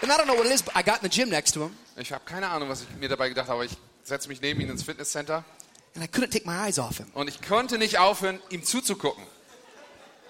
[0.01, 1.63] And I don't know what it is, but I got in the gym next to
[1.65, 4.41] him, Ich habe keine Ahnung, was ich mir dabei gedacht habe, aber ich setze mich
[4.41, 5.43] neben ihn ins Fitnesscenter
[5.93, 7.07] and I couldn't take my eyes off him.
[7.13, 9.23] und ich konnte nicht aufhören, ihm zuzugucken.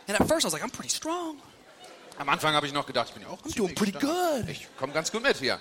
[0.07, 1.37] And at first I was like, I'm pretty strong.
[2.17, 4.49] Am Anfang habe ich noch gedacht, ich bin ja auch I'm doing pretty good.
[4.49, 5.59] Ich komme ganz gut mit hier.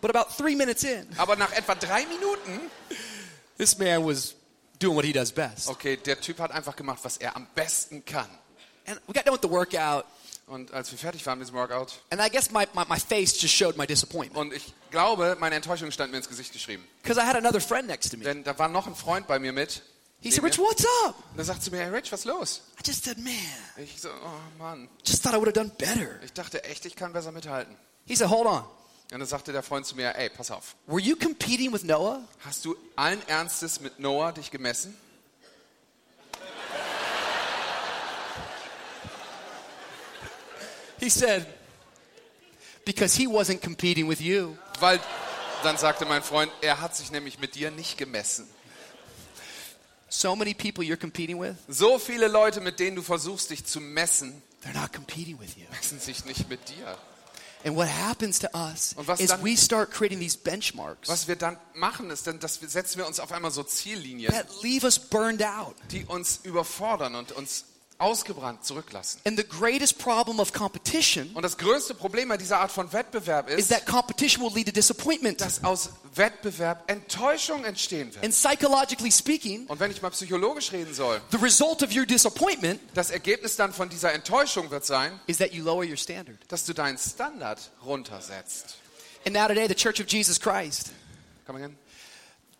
[0.00, 2.60] But about three minutes in, Aber nach etwa drei Minuten,
[3.58, 4.34] this man was
[4.80, 5.68] doing what he does best.
[5.68, 8.28] okay, der Typ hat einfach gemacht, was er am besten kann.
[8.86, 10.04] And we got done with the workout,
[10.46, 13.40] Und als wir fertig waren mit diesem Workout, and I guess my, my, my face
[13.40, 14.36] just showed my disappointment.
[14.36, 16.84] und ich glaube, meine Enttäuschung stand mir ins Gesicht geschrieben.
[17.02, 18.24] Because I had another friend next to me.
[18.24, 19.82] Denn da war noch ein Freund bei mir mit.
[20.22, 21.14] He said, Rich, what's up?
[21.32, 22.62] Und er sagt zu mir, hey Rich, was ist los?
[22.78, 23.32] I just said, man,
[23.78, 26.20] Ich so, oh Mann, just thought I would have done better.
[26.24, 27.74] ich dachte echt, ich kann besser mithalten.
[28.06, 28.64] He said, hold on.
[29.12, 30.76] Und dann sagte der Freund zu mir, ey, pass auf.
[30.86, 32.22] Were you competing with Noah?
[32.44, 34.96] Hast du allen Ernstes mit Noah dich gemessen?
[41.00, 41.46] He said,
[42.84, 44.56] because he wasn't competing with you.
[44.78, 45.00] Weil,
[45.62, 48.46] dann sagte mein Freund, er hat sich nämlich mit dir nicht gemessen.
[50.08, 53.80] So many people you're competing with, So viele Leute, mit denen du versuchst, dich zu
[53.80, 55.64] messen, they're not competing with you.
[55.70, 56.98] messen sich nicht mit dir.
[57.64, 61.58] And what happens to us is dann- we start creating these benchmarks Was wir dann
[61.74, 64.98] machen, ist, dann, dass wir, setzen wir uns auf einmal so Ziellinien, that leave us
[64.98, 65.74] burned out.
[65.90, 67.64] die uns überfordern und uns
[68.00, 69.20] ausgebrannt zurücklassen.
[69.24, 73.48] And the greatest problem of competition Und das größte Problem bei dieser Art von Wettbewerb
[73.50, 75.40] is ist, that competition will lead to disappointment.
[75.40, 78.24] dass aus Wettbewerb Enttäuschung entstehen wird.
[78.24, 82.80] And psychologically speaking, Und wenn ich mal psychologisch reden soll, the result of your disappointment
[82.94, 86.38] das Ergebnis dann von dieser Enttäuschung wird sein, is that you lower your standard.
[86.48, 88.76] dass du deinen Standard runtersetzt.
[89.26, 90.90] And now today, the Church of Jesus Christ,
[91.46, 91.76] Komm mal hin.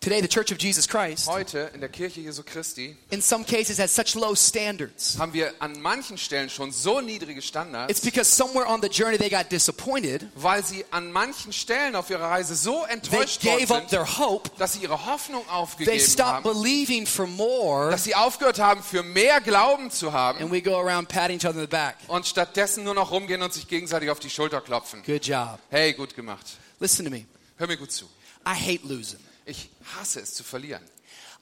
[0.00, 3.78] Today the Church of Jesus Christ, Heute in der Kirche Jesu Christi in some cases
[3.78, 5.18] has such low standards.
[5.18, 9.18] haben wir an manchen Stellen schon so niedrige It's Standards, because somewhere on the journey
[9.18, 10.26] they got disappointed.
[10.36, 13.90] weil sie an manchen Stellen auf ihrer Reise so They enttäuscht gave worden up sind,
[13.90, 14.50] their hope.
[14.56, 17.90] dass sie ihre Hoffnung They aufgegeben stopped haben, believing for more.
[17.90, 21.44] dass sie aufgehört haben, für mehr Glauben zu haben And we go around patting each
[21.44, 21.96] other in the back.
[22.08, 25.02] und stattdessen nur noch rumgehen und sich gegenseitig auf die Schulter klopfen.
[25.04, 25.58] Good job.
[25.68, 26.46] Hey, gut gemacht.
[26.78, 27.26] Listen to me.
[27.58, 28.06] Hör mir gut zu.
[28.46, 29.20] I hate losing.
[29.50, 30.82] Ich hasse es zu verlieren.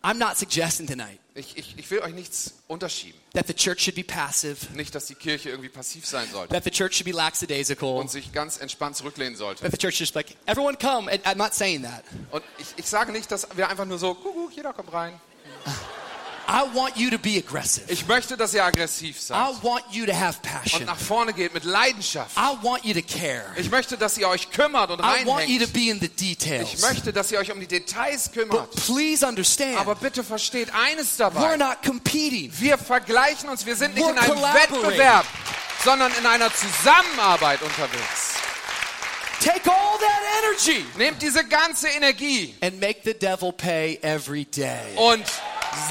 [0.02, 3.20] I'm not suggesting tonight Ich, ich, ich will euch nichts unterschieben.
[3.34, 6.64] that the church should be passive, Nicht, dass die Kirche irgendwie passiv sein sollte that
[6.64, 9.62] the church should be lackadaisical, und sich ganz entspannt zurücklehnen sollte.
[9.62, 11.10] that the church should like, everyone come.
[11.10, 12.04] And I'm not saying that.
[12.30, 15.20] Und ich, ich sage nicht, dass wir einfach nur so, guck, jeder kommt rein.
[16.50, 17.84] I want you to be aggressive.
[17.92, 20.38] Ich möchte, dass ihr aggressiv I seid want you to have
[20.74, 22.36] und nach vorne geht mit Leidenschaft.
[22.38, 23.44] I want you to care.
[23.56, 25.72] Ich möchte, dass ihr euch kümmert und I want you to reinhängt.
[25.74, 26.08] be in the
[26.62, 28.70] Ich möchte, dass ihr euch um die Details kümmert.
[28.86, 31.56] please understand, Aber bitte versteht eines we're dabei.
[31.58, 32.50] not competing.
[32.58, 34.42] Wir vergleichen uns, wir sind nicht in einem.
[34.42, 35.26] Wettbewerb,
[35.84, 38.34] sondern in einer Zusammenarbeit unterwegs.
[39.40, 44.96] Take all that energy Nehmt diese ganze Energie and make the devil pay every day.
[44.96, 45.24] und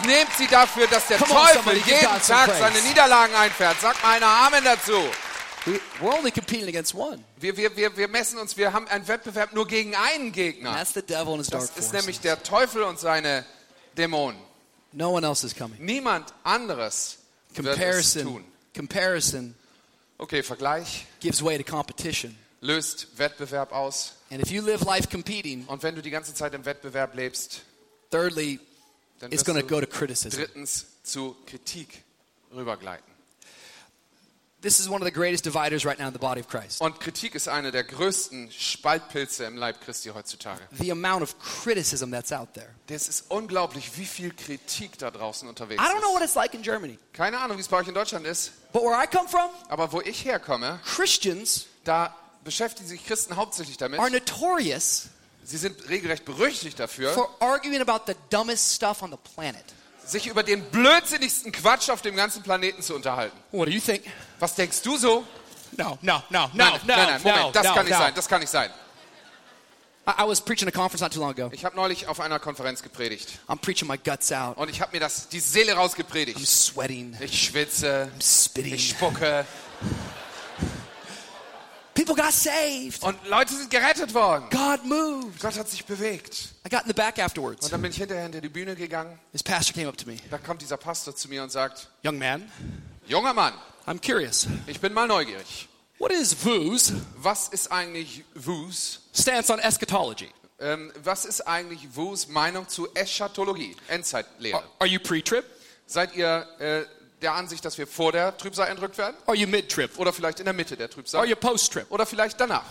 [0.06, 3.80] nehmt sie dafür, dass der Come on, Teufel give jeden Tag seine Niederlagen einfährt.
[3.82, 4.94] Sagt mal einer Amen dazu.
[5.66, 7.24] We- We're only competing against one.
[7.38, 10.74] Wir, wir, wir, wir messen uns, wir haben einen Wettbewerb nur gegen einen And Gegner.
[10.74, 13.46] that's the devil and his dark Das ist nämlich der Teufel und seine
[13.98, 14.40] Dämonen.
[14.94, 15.84] No one else is coming.
[15.84, 17.18] Niemand anderes
[17.54, 18.46] wird es Comparison, tun.
[18.76, 19.56] comparison
[20.20, 22.36] Okay, Vergleich gives way to competition.
[22.62, 24.14] löst Wettbewerb aus.
[24.32, 27.62] And if you live life competing, Und wenn du die ganze Zeit im Wettbewerb lebst,
[28.10, 28.60] thirdly,
[29.20, 30.38] dann it's going to go to criticism.
[30.38, 32.04] drittens zu Kritik
[32.54, 33.06] rübergleiten.
[34.60, 36.82] This is one of the greatest dividers right now in the body of Christ.
[36.82, 40.60] Und Kritik ist eine der größten Spaltpilze im Leib Christi heutzutage.
[40.72, 42.70] The amount of criticism that's out there.
[42.88, 46.30] Das ist unglaublich, wie viel Kritik da draußen unterwegs I don't know what ist.
[46.30, 48.96] it's like in Germany, Keine Ahnung, wie es bei euch in Deutschland ist, but where
[49.02, 54.00] I come from, aber wo ich herkomme, Christians da beschäftigen sich Christen hauptsächlich damit.
[54.00, 55.10] are notorious
[55.48, 59.64] Sie sind regelrecht berüchtigt dafür, for arguing about the dumbest stuff on the planet.
[60.06, 63.38] sich über den blödsinnigsten Quatsch auf dem ganzen Planeten zu unterhalten.
[63.54, 64.04] What do you think?
[64.40, 65.26] Was denkst du so?
[65.78, 68.50] No, no, no, no, nein, nein, nein, Moment, das kann nicht sein, das kann nicht
[68.50, 68.70] sein.
[70.06, 71.50] I, was preaching a conference not too long ago.
[71.54, 74.58] Ich habe neulich auf einer Konferenz gepredigt I'm preaching my guts out.
[74.58, 76.46] und ich habe mir das die Seele I'm rausgepredigt.
[76.46, 77.18] sweating.
[77.22, 78.74] Ich schwitze, I'm spitting.
[78.74, 79.46] ich spucke
[82.08, 83.04] People got saved.
[83.04, 84.46] und Leute sind gerettet worden.
[84.50, 85.42] God moved.
[85.42, 86.54] Gott hat sich bewegt.
[86.66, 87.66] I got in the back afterwards.
[87.66, 89.20] Und dann bin ich hinterher hinter die Bühne gegangen.
[89.34, 90.18] This pastor came up to me.
[90.32, 92.50] Da kommt dieser Pastor zu mir und sagt, Young man,
[93.08, 93.54] junger Mann,
[93.86, 94.48] I'm curious.
[94.68, 95.68] ich bin mal neugierig.
[96.00, 96.94] What is VUS?
[97.18, 99.02] Was ist eigentlich WUS?
[99.14, 100.30] Stance on eschatology.
[100.60, 104.58] Ähm, was ist eigentlich WUS Meinung zu Eschatologie, Endzeitlehre?
[104.58, 105.44] Are, are you pre-trib?
[105.88, 106.84] Seid ihr äh,
[107.22, 109.16] der Ansicht, dass wir vor der Trübsal entrückt werden?
[109.26, 109.98] Are you mid-trib?
[109.98, 111.28] Oder vielleicht in der Mitte der Are Trübsal?
[111.28, 111.88] you post-trib?
[111.90, 112.64] Oder vielleicht danach?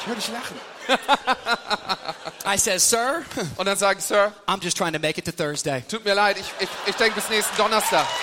[0.00, 0.60] Ich höre dich lachen.
[2.46, 3.22] I said, sir,
[3.56, 5.82] Und dann sage ich, Sir, I'm just trying to make it to Thursday.
[5.88, 8.06] tut mir leid, ich, ich, ich denke bis nächsten Donnerstag.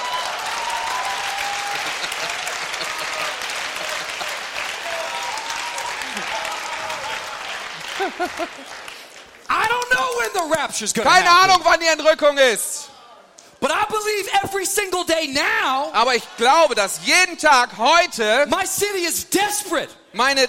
[9.49, 10.25] I don't know when the rapture's going to
[10.93, 11.30] Keine.
[11.30, 12.89] Ahnung, wann die Entrückung ist.
[13.62, 18.65] But I believe every single day now, Aber ich glaube, dass jeden Tag heute my
[18.65, 20.48] city is desperate meine,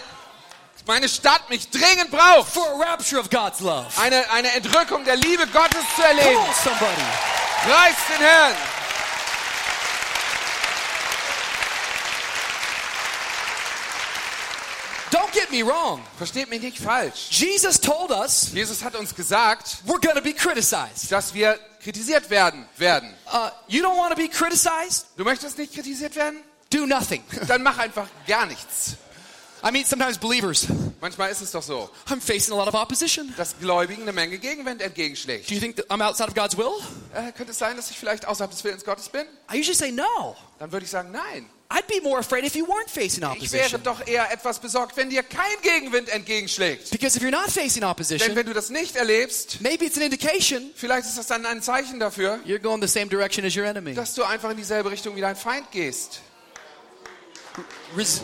[0.86, 3.86] meine Stadt mich dringend braucht, for a rapture of God's love.
[4.02, 6.36] eine, eine Entrückung der Liebe Gottes zu Come erleben.
[6.40, 7.02] on, somebody.
[7.64, 8.54] Preist den Herrn.
[15.16, 16.02] Don't get me wrong.
[16.18, 17.30] Versteht mich nicht falsch.
[17.30, 21.10] Jesus told us Jesus hat uns gesagt, we're to be criticized.
[21.10, 23.14] dass wir kritisiert werden werden.
[23.32, 25.06] Uh, you don't want to be criticized?
[25.16, 26.40] Du möchtest nicht kritisiert werden?
[26.70, 27.22] Do nothing.
[27.48, 28.96] Dann mach einfach gar nichts.
[29.64, 30.66] I mean, sometimes believers,
[31.00, 33.32] Manchmal ist es doch so, I'm facing a lot of opposition.
[33.36, 35.48] dass Gläubigen eine Menge Gegenwind entgegenschlägt.
[35.50, 36.70] Do you think that I'm outside of God's will?
[37.14, 39.22] Äh, könnte es sein, dass ich vielleicht außerhalb des Willens Gottes bin?
[39.52, 40.36] I usually say no.
[40.58, 41.48] Dann würde ich sagen, nein.
[41.68, 43.82] I'd be more afraid if you weren't facing Ich wäre opposition.
[43.82, 46.90] doch eher etwas besorgt, wenn dir kein Gegenwind entgegenschlägt.
[46.90, 50.02] Because if you're not facing Denn opposition, wenn du das nicht erlebst, maybe it's an
[50.04, 53.64] indication vielleicht ist das dann ein Zeichen dafür, you're going the same direction as your
[53.64, 53.94] enemy.
[53.94, 56.20] dass du einfach in dieselbe Richtung wie dein Feind gehst.
[57.96, 58.20] Res-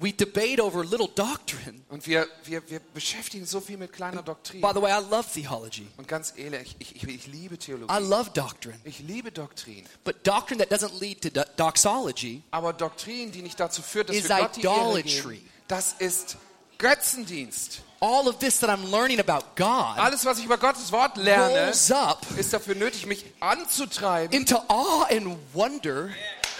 [0.00, 1.80] We debate over little doctrine.
[1.88, 4.60] Und wir, wir, wir beschäftigen so viel mit kleiner Doktrin.
[4.60, 5.88] By the way, I love theology.
[5.96, 7.92] Und ganz ehrlich, ich, ich, ich liebe I Theologie.
[8.08, 8.78] love doctrine.
[8.84, 9.84] Ich liebe Doktrin.
[10.04, 14.16] But doctrine that doesn't lead to do- doxology Aber Doktrin, die nicht dazu führt, dass
[14.16, 15.36] wir Gott die Ehre idolatry.
[15.38, 16.36] geben, das ist
[16.78, 17.80] Götzendienst.
[18.00, 21.66] All of this that I'm learning about God Alles, was ich über Gottes Wort lerne,
[21.66, 26.10] rolls up ist dafür nötig, mich anzutreiben, into awe and wonder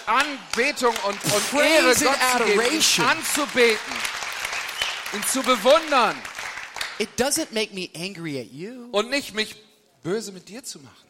[0.07, 3.07] Anbetung und, und Ehre and Gott geben, adoration.
[3.07, 3.94] anzubeten,
[5.14, 6.16] ihn zu bewundern
[6.98, 9.55] it doesn't make me angry at you und nicht mich
[10.03, 11.08] böse mit dir zu machen.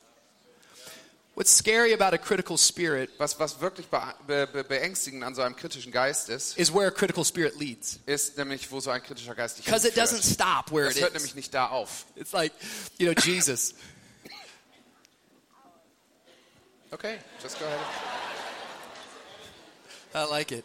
[1.38, 5.42] What's scary about a critical spirit Was, was wirklich be, be, be, beängstigend an so
[5.42, 8.01] einem kritischen Geist ist, is where a critical spirit leads.
[8.07, 11.03] ist nämlich, wo so ein kritischer Geist dich because it doesn't stop where Das it
[11.03, 11.20] hört is.
[11.22, 12.07] nämlich nicht da auf.
[12.16, 12.53] it's like
[12.98, 13.74] you know Jesus.
[16.90, 17.79] Okay, just go ahead.
[20.14, 20.64] I like it.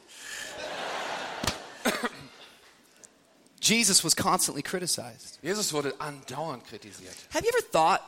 [3.59, 5.37] Jesus was constantly criticized.
[5.43, 7.13] Jesus wurde andauernd kritisiert.
[7.31, 8.01] have you ever thought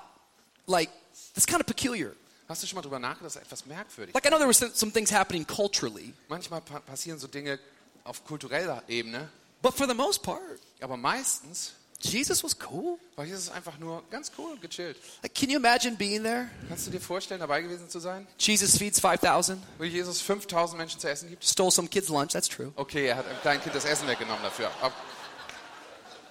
[0.65, 0.89] like
[1.33, 2.13] that's kind of peculiar
[2.47, 3.25] Hast du schon mal drüber nachgedacht?
[3.25, 4.13] Das ist etwas merkwürdig.
[4.13, 7.59] like I know there were some things happening culturally Manchmal pa passieren so Dinge
[8.03, 9.29] auf kultureller Ebene,
[9.61, 10.41] but for the most part
[10.79, 14.95] aber meistens Jesus was cool war Jesus einfach nur ganz cool und gechillt.
[15.23, 18.27] like can you imagine being there Kannst du dir vorstellen, dabei gewesen zu sein?
[18.37, 21.43] Jesus feeds 5000 Wo Jesus 5000 Menschen zu essen gibt?
[21.43, 24.43] stole some kid's lunch that's true Okay, er hat einem kleinen Kind das Essen weggenommen
[24.43, 24.69] dafür.
[24.81, 24.93] Ab-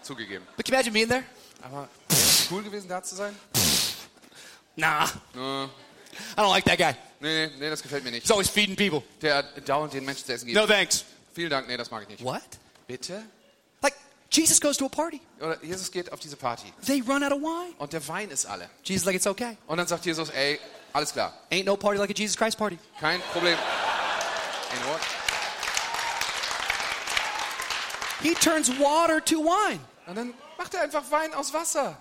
[0.03, 0.46] Zugegeben.
[0.57, 1.24] But can you imagine being there?
[1.62, 1.88] Aber
[2.50, 3.35] cool gewesen, da zu sein?
[4.77, 5.66] Nah, Äh,
[6.37, 6.94] I don't like that guy.
[7.20, 8.22] nee, nee, das gefällt mir nicht.
[8.22, 9.03] He's always feeding people.
[9.20, 10.58] Der dauernd den Menschen zu essen gibt.
[10.58, 11.04] No thanks.
[11.35, 12.23] Vielen Dank, nee, das mag ich nicht.
[12.25, 12.42] What?
[12.87, 13.23] Bitte?
[13.83, 13.94] Like,
[14.31, 15.21] Jesus goes to a party.
[15.40, 17.75] Oder Jesus geht auf diese Party They run out of wine.
[17.79, 18.69] und der Wein ist alle.
[18.85, 19.56] Jesus like, it's okay.
[19.67, 20.60] Und dann sagt Jesus, ey,
[20.92, 22.79] alles klar, Ain't no party like a Jesus Christ party.
[23.00, 23.54] kein Problem.
[23.56, 25.08] In Ordnung.
[28.23, 29.81] He turns water to wine.
[30.06, 31.96] Und dann macht er einfach Wein aus Wasser.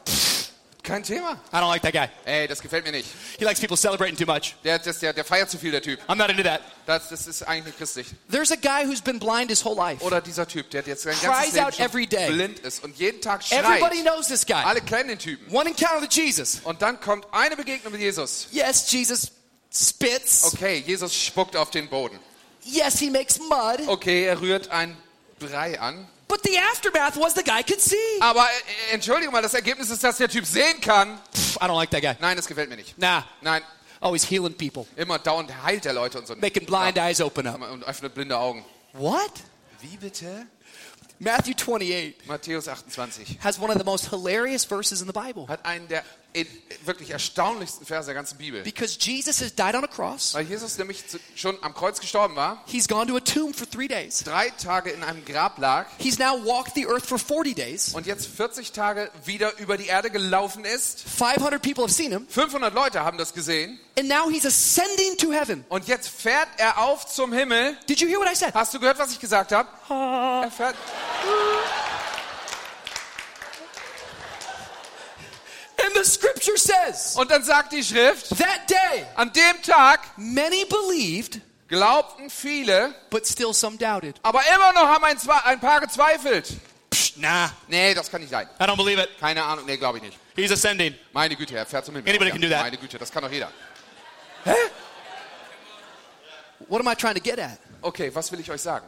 [0.84, 1.40] Kein Thema.
[1.54, 2.10] I don't like that guy.
[2.26, 3.08] Ey, das gefällt mir nicht.
[3.40, 4.56] He likes people celebrating too much.
[4.66, 5.98] Der, das, der, der feiert zu viel, der Typ.
[6.10, 6.60] I'm not into that.
[6.86, 8.08] Das, das ist eigentlich nicht christlich.
[8.30, 10.04] There's a guy who's been blind his whole life.
[10.04, 12.30] Oder dieser Typ, der jetzt sein ganzes Leben out every day.
[12.30, 14.14] blind ist und jeden Tag Everybody schreit.
[14.14, 14.56] knows this guy.
[14.56, 15.56] Alle kennen den Typen.
[15.56, 16.60] One encounter with Jesus.
[16.66, 18.48] Und dann kommt eine Begegnung mit Jesus.
[18.52, 19.32] Yes, Jesus
[19.74, 20.44] spits.
[20.54, 22.20] Okay, Jesus spuckt auf den Boden.
[22.66, 23.88] Yes, he makes mud.
[23.88, 24.98] Okay, er rührt ein
[25.40, 26.08] Brei an.
[26.28, 27.96] But the aftermath was the guy could see.
[28.20, 28.46] Aber
[28.90, 31.20] äh, entschuldige mal, das Ergebnis ist, dass der Typ sehen kann.
[31.36, 32.16] Pff, I don't like that guy.
[32.20, 32.98] Nein, das gefällt mir nicht.
[32.98, 33.26] Nah.
[33.42, 33.62] Nein,
[34.00, 36.36] Always healing people, immer dauernd heilt der Leute und so.
[36.36, 37.62] making blind eyes open up.
[37.72, 38.66] Und öffnet blinde Augen.
[38.92, 39.32] What?
[39.80, 40.46] Wie bitte?
[41.20, 45.66] Matthew 28 Matthäus 28 has one of the most hilarious verses in the Bible hat
[45.66, 46.04] einen der
[46.86, 48.62] wirklich erstaunlichsten Verse der ganzen Bibel.
[48.64, 50.34] because Jesus has died on a cross.
[50.34, 51.04] Weil Jesus nämlich
[51.36, 54.24] schon am Kreuz gestorben war, He's gone to a tomb for three days.
[54.24, 57.94] drei Tage in einem Grab lag He's now walked the earth for 40 days.
[57.94, 61.02] und jetzt 40 Tage wieder über die Erde gelaufen ist.
[61.18, 62.28] 500 people have seen him.
[62.28, 65.64] 500 Leute haben das gesehen And now he's ascending to heaven.
[65.70, 67.78] und jetzt fährt er auf zum Himmel.
[67.88, 68.54] Did you hear what I said?
[68.56, 69.70] Hast du gehört, was ich gesagt habe?
[69.90, 70.76] Er fährt.
[75.86, 80.66] And the scripture says Und dann sagt die Schrift, that day an dem Tag many
[80.66, 84.18] believed, glaubten viele, but still some doubted.
[84.24, 86.54] aber immer noch haben ein, ein paar gezweifelt.
[87.16, 88.48] Nah, Nee, das kann nicht sein.
[88.60, 89.10] I don't believe it.
[89.20, 90.18] Keine Ahnung, nee, glaube ich nicht.
[90.36, 90.96] He's ascending.
[91.12, 92.10] Meine Güte, er fährt zum Himmel.
[92.10, 92.62] Anybody can do that.
[92.62, 93.52] Meine Güte, das kann doch jeder.
[96.68, 97.60] What am I trying to get at?
[97.82, 98.86] Okay, was will ich euch sagen?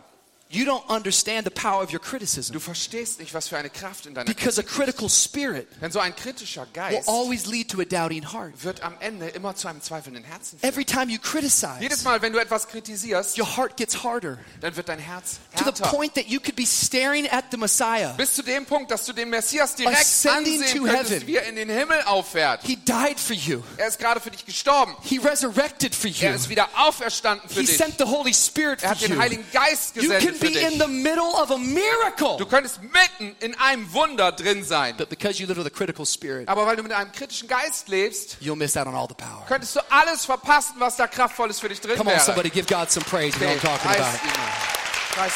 [0.47, 4.05] You don't understand the power of your criticism Du verstehst nicht, was für eine Kraft
[4.05, 5.67] in deiner because a Kritik critical spirit.
[5.81, 8.53] Denn so ein kritischer will Geist always lead to a doubting heart.
[8.63, 10.71] wird am Ende immer zu einem zweifelnden Herzen führen.
[10.71, 14.75] Every time you Jedes criticize, Mal, wenn du etwas kritisierst, your heart gets harder dann
[14.77, 15.87] wird dein Herz to the härter.
[15.89, 18.13] point that you could be staring at the Messiah.
[18.13, 21.27] Bis zu dem Punkt, dass du den Messias direkt Ascending ansehen to könntest, heaven.
[21.27, 22.61] wie er in den Himmel auffährt.
[22.63, 23.61] He died for you.
[23.77, 24.95] Er ist gerade für dich gestorben.
[25.01, 26.35] He resurrected for Er you.
[26.35, 27.77] ist wieder auferstanden für He dich.
[27.77, 29.19] sent the Holy Spirit Er for hat den you.
[29.19, 32.38] Heiligen Geist You gesendet can für be in the middle of a miracle.
[32.38, 34.95] Du könntest mitten in einem Wunder drin sein.
[34.97, 37.88] But because you live with a critical spirit, Aber weil du mit einem kritischen Geist
[37.88, 39.45] lebst, you'll miss out on all the power.
[39.47, 42.25] könntest du alles verpassen, was da kraftvolles für dich drin Come on, wäre.
[42.25, 43.38] somebody give God some praise.
[43.38, 44.27] Know what I'm talking Preis about.
[44.27, 45.15] ihn.
[45.15, 45.33] Preis.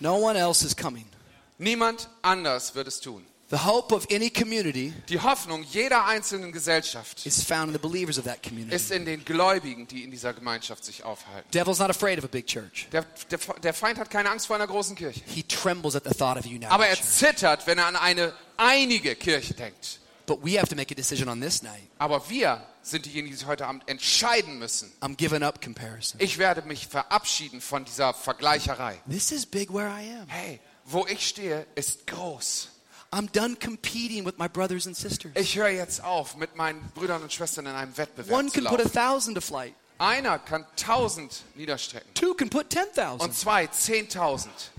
[0.00, 1.04] No one else is coming.
[1.58, 3.24] Niemand anders wird es tun.
[3.52, 8.18] The hope of any community Die Hoffnung jeder einzelnen Gesellschaft is found in the believers
[8.18, 8.74] of that community.
[8.74, 11.50] ist in den Gläubigen, die in dieser Gemeinschaft sich aufhalten.
[11.52, 12.88] Devil's not afraid of a big church.
[12.92, 15.20] Der, der, der Feind hat keine Angst vor einer großen Kirche.
[15.26, 18.32] He trembles at the thought of a united Aber er zittert, wenn er an eine
[18.56, 20.00] einige Kirche denkt.
[20.24, 21.82] But we have to make a decision on this night.
[21.98, 24.90] Aber wir sind diejenigen, die sich heute Abend entscheiden müssen.
[25.02, 26.18] I'm giving up comparison.
[26.22, 28.98] Ich werde mich verabschieden von dieser Vergleicherei.
[29.10, 30.28] This is big where I am.
[30.28, 32.70] Hey, wo ich stehe, ist groß.
[33.12, 35.32] I'm done competing with my brothers and sisters.
[35.36, 38.64] Ich höre jetzt auf, mit meinen Brüdern und Schwestern in einem Wettbewerb One zu can
[38.64, 38.92] put a laufen.
[38.92, 39.74] thousand to flight.
[39.98, 43.34] Einer kann tausend niederstrecken Two can put und 10,000.
[43.36, 44.72] zwei zehntausend.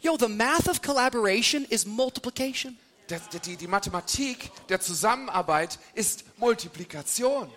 [0.00, 2.78] Yo, the math of collaboration is multiplication.
[3.10, 7.50] Der- Die, die Mathematik der Zusammenarbeit ist Multiplikation.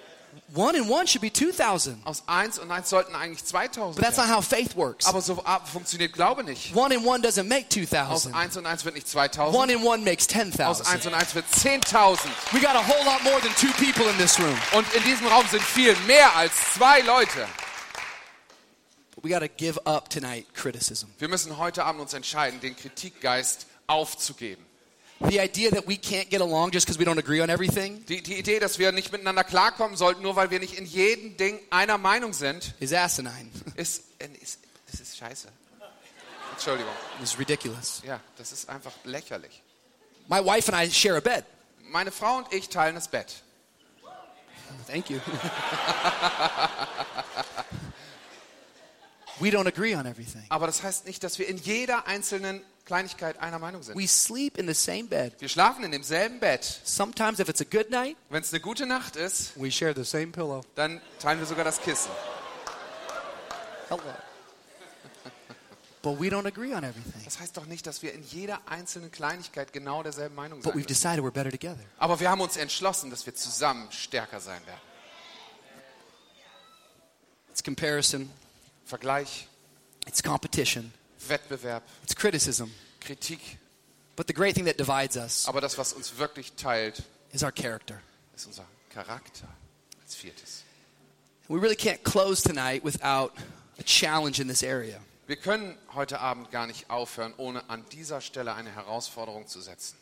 [0.56, 2.06] One and one should be 2,000.
[2.06, 5.06] Aus eins und eins sollten eigentlich 2000 But that's not how faith works.
[5.08, 6.76] Aber so ah, funktioniert Glaube nicht.
[6.76, 8.36] One and one doesn't make Aus 2,000.
[8.36, 9.72] eins und eins wird nicht One 2000.
[9.72, 11.08] and one makes Aus eins 10,000.
[11.08, 12.20] und eins wird 10.000.
[12.52, 14.58] We got a whole lot more than two people in this room.
[14.76, 17.48] Und in diesem Raum sind viel mehr als zwei Leute.
[19.16, 21.08] But we got to give up tonight criticism.
[21.18, 24.64] Wir müssen heute Abend uns entscheiden, den Kritikgeist aufzugeben.
[25.30, 28.22] The idea that we can't get along just because we don't agree on everything Die,
[28.22, 31.60] die Idee, dass wir nicht miteinander klarkommen sollten, nur weil wir nicht in jedem Ding
[31.70, 33.50] einer Meinung sind, is asinine.
[33.76, 34.04] ist,
[34.42, 34.60] ist,
[34.92, 35.48] das ist scheiße.
[36.52, 36.94] Entschuldigung.
[37.22, 38.02] It's ridiculous.
[38.06, 39.62] Ja, das ist einfach lächerlich.
[40.28, 41.46] My wife and I share a bed.
[41.90, 43.44] Meine Frau und ich teilen das Bett.
[44.88, 45.20] Thank you.
[49.40, 50.46] we don't agree on everything.
[50.50, 53.98] Aber das heißt nicht, dass wir in jeder einzelnen Kleinigkeit einer Meinung sind.
[53.98, 55.34] We sleep in the same bed.
[55.40, 56.64] Wir schlafen in demselben Bett.
[56.84, 60.04] Sometimes, if it's a good night, Wenn es eine gute Nacht ist, we share the
[60.04, 60.64] same pillow.
[60.76, 62.12] dann teilen wir sogar das Kissen.
[63.90, 64.02] Hello.
[66.02, 67.24] But we don't agree on everything.
[67.24, 70.82] Das heißt doch nicht, dass wir in jeder einzelnen Kleinigkeit genau derselben Meinung But sein
[70.82, 71.80] we've decided we're better together.
[71.98, 74.82] Aber wir haben uns entschlossen, dass wir zusammen stärker sein werden.
[77.50, 78.30] It's comparison,
[78.86, 79.48] Vergleich,
[80.06, 80.92] it's competition,
[81.30, 82.72] Wettbewerb, it's criticism.
[83.02, 83.58] Kritik.
[84.16, 87.52] But the great thing that divides us Aber das, was uns wirklich teilt, is our
[87.52, 88.02] character.
[88.36, 89.48] ist unser Charakter.
[90.02, 90.64] Als viertes.
[91.50, 93.34] We really can't close tonight without
[93.80, 95.00] a challenge in this area.
[95.28, 99.98] Wir können heute Abend gar nicht aufhören, ohne an dieser Stelle eine Herausforderung zu setzen.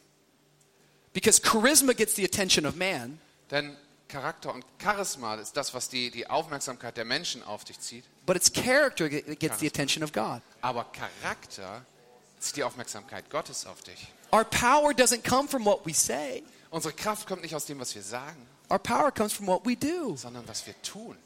[1.14, 3.20] Because charisma gets the attention of man,
[3.50, 3.76] Denn
[4.08, 8.06] Charakter und Charisma ist das, was die, die Aufmerksamkeit der Menschen auf dich zieht.
[8.26, 10.42] But it's character that gets the attention of God.
[10.62, 11.86] Aber Charakter
[12.40, 14.08] zieht die Aufmerksamkeit Gottes auf dich.
[14.34, 16.44] Our power doesn't come from what we say.
[16.70, 19.76] Unsere Kraft kommt nicht aus dem, was wir sagen, Our power comes from what we
[19.76, 20.16] do.
[20.16, 21.18] sondern was wir tun.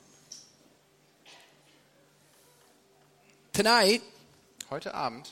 [3.54, 4.02] Tonight,
[4.70, 5.30] Heute Abend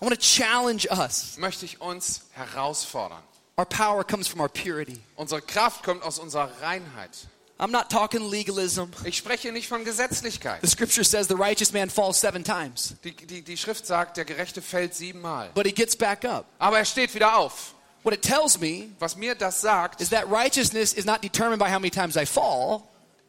[0.00, 1.38] I want to challenge us.
[1.38, 3.22] möchte ich uns herausfordern.
[3.58, 5.00] Our power comes from our purity.
[5.16, 7.26] Unsere Kraft kommt aus unserer Reinheit.
[7.58, 8.84] I'm not talking legalism.
[9.04, 10.60] Ich spreche nicht von Gesetzlichkeit.
[10.62, 14.24] The scripture says the righteous man falls seven times, Die, die, die Schrift sagt, der
[14.26, 15.50] Gerechte fällt siebenmal.
[15.54, 16.44] but he gets back up.
[16.58, 17.74] Aber er steht wieder auf.
[18.02, 21.66] What it tells me Was mir das sagt, is that righteousness is not determined by
[21.70, 22.82] how many times I fall,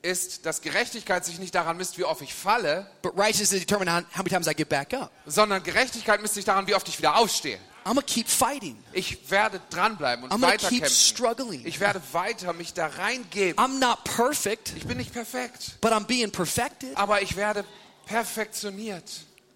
[0.03, 3.89] ist, dass Gerechtigkeit sich nicht daran misst, wie oft ich falle, but righteousness is determined
[3.89, 5.09] on how many times I get back up.
[5.25, 7.57] sondern Gerechtigkeit misst sich daran, wie oft ich wieder aufstehe.
[7.87, 8.77] I'm gonna keep fighting.
[8.91, 10.89] Ich werde dranbleiben und I'm gonna keep weiterkämpfen.
[10.89, 11.65] struggling.
[11.65, 13.55] Ich werde weiter mich da reingeben.
[13.63, 16.95] I'm not perfect, Ich bin nicht perfekt, but I'm being perfected.
[16.97, 17.63] aber ich werde
[18.05, 19.03] perfektioniert.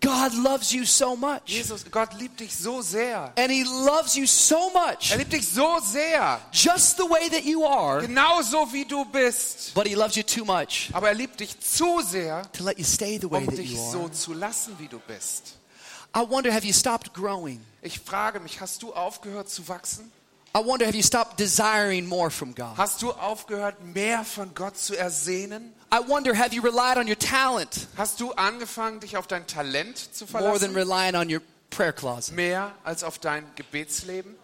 [0.03, 1.41] God loves you so much.
[1.45, 3.31] Jesus, Gott liebt dich so sehr.
[3.37, 7.43] And he loves you so much, Er liebt dich so sehr, just the way that
[7.43, 9.73] you are, genauso wie du bist.
[9.75, 12.83] but he loves you too much Aber er liebt dich zu sehr, to let you
[12.85, 14.11] stay the way um that dich you so are.
[14.11, 15.57] zu lassen, wie du bist.
[16.13, 17.61] I wonder, have you stopped growing?
[17.81, 20.11] Ich frage mich, hast du aufgehört zu wachsen?
[20.53, 22.75] I wonder, have you stopped desiring more from God?
[22.77, 25.73] Hast du aufgehört, mehr von Gott zu ersehnen?
[25.93, 29.97] I wonder, have you relied on your talent Hast du angefangen, dich auf dein Talent
[29.97, 30.75] zu more than verlassen?
[30.75, 32.35] relying on your prayer closet?
[32.35, 34.35] Mehr als auf dein Gebetsleben?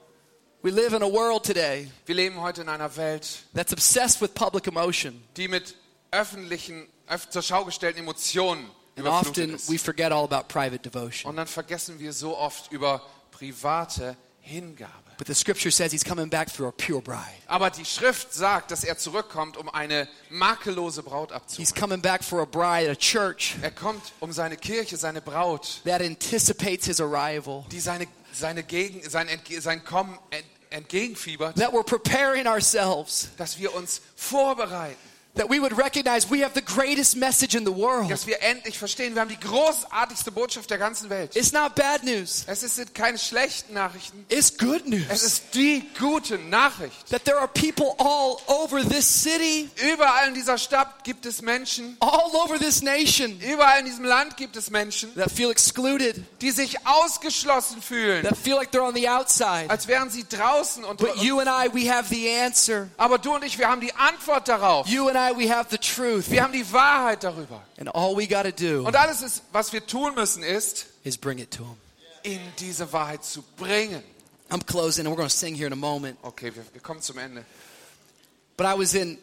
[0.62, 4.34] We live in a world today Wir leben heute in einer Welt, that's obsessed with
[4.34, 5.22] public emotion.
[5.36, 5.76] die mit
[6.12, 8.66] öffentlichen, öff zur Schau gestellten Emotionen
[8.98, 9.72] überflutet often ist.
[9.72, 11.30] we forget all about private devotion.
[11.30, 14.92] Und dann vergessen wir so oft über private Hingabe.
[15.18, 17.20] But the scripture says he's coming back through a pure bride.
[17.48, 21.74] Aber die Schrift sagt, dass er zurückkommt, um eine makellose Braut He's abzuholen.
[21.76, 26.02] coming back for a bride, a church Er kommt, um seine Kirche, seine Braut, that
[26.02, 27.66] anticipates his arrival.
[27.72, 29.28] die seine, seine Gegen, sein,
[29.60, 33.30] sein Kommen ent, entgegenfiebert, That we're preparing ourselves.
[33.38, 34.96] dass wir uns vorbereiten,
[35.38, 38.10] That we would recognize we have the greatest message in the world.
[38.10, 41.36] dass wir endlich verstehen, wir haben die großartigste Botschaft der ganzen Welt.
[41.36, 42.44] It's not bad news.
[42.48, 45.24] Es sind keine schlechten Nachrichten, It's good es news.
[45.24, 47.10] ist die gute Nachricht.
[47.10, 51.98] That there are people all over this city, Überall in dieser Stadt gibt es Menschen,
[52.00, 56.52] all over this nation überall in diesem Land gibt es Menschen, that feel excluded, die
[56.52, 59.70] sich ausgeschlossen fühlen, that feel like they're on the outside.
[59.70, 60.84] als wären sie draußen.
[60.84, 62.88] Und, But you and I, we have the answer.
[62.98, 64.88] aber du und ich, wir haben die Antwort darauf.
[64.88, 66.30] You and I, we have the truth.
[66.30, 67.64] Wir haben die Wahrheit darüber.
[67.80, 71.18] And all we got to do Und alles, ist, was wir tun müssen, ist, is
[71.18, 71.78] bring it to him.
[72.24, 74.04] in diese Wahrheit zu bringen.
[74.50, 76.18] I'm closing and we're going to sing here in a moment.
[76.24, 77.44] Okay, wir, wir kommen zum Ende.
[78.56, 79.18] But I was in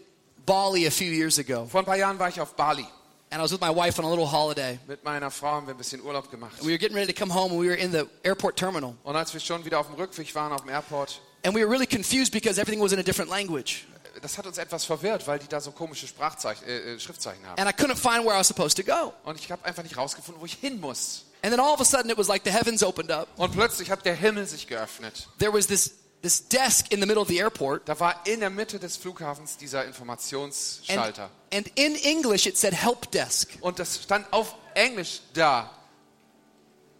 [0.47, 2.87] Bali a few years ago Vor ein paar Jahren war ich auf Bali.
[3.31, 4.79] and I was with my wife on a little holiday.
[4.87, 6.53] Mit meiner Frau haben wir ein bisschen Urlaub gemacht.
[6.61, 8.95] We were getting ready to come home and we were in the airport terminal.
[9.03, 11.69] Und als wir schon wieder auf dem Rückweg waren, auf dem Airport, And we were
[11.71, 13.87] really confused because everything was in a different language.
[14.25, 17.61] Das hat uns etwas verwirrt, weil die da so komische Sprachzeichen, äh, äh, Schriftzeichen haben.
[17.61, 19.13] And I couldn't find where I was supposed to go.
[19.25, 21.27] Und ich habe einfach nicht rausgefunden, wo ich hin muss.
[21.43, 23.29] And then all of a sudden it was like the heavens opened up.
[23.37, 25.29] Und plötzlich hat der Himmel sich geöffnet.
[25.39, 27.87] There was this, this desk in the middle of the airport.
[27.87, 31.29] Da war in der Mitte des Flughafens dieser And, Informationsschalter.
[31.53, 33.51] and in English it said help desk.
[33.61, 35.71] Und das stand auf Englisch da.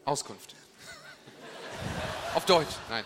[0.05, 0.55] Auskunft.
[2.35, 3.05] auf Deutsch, nein.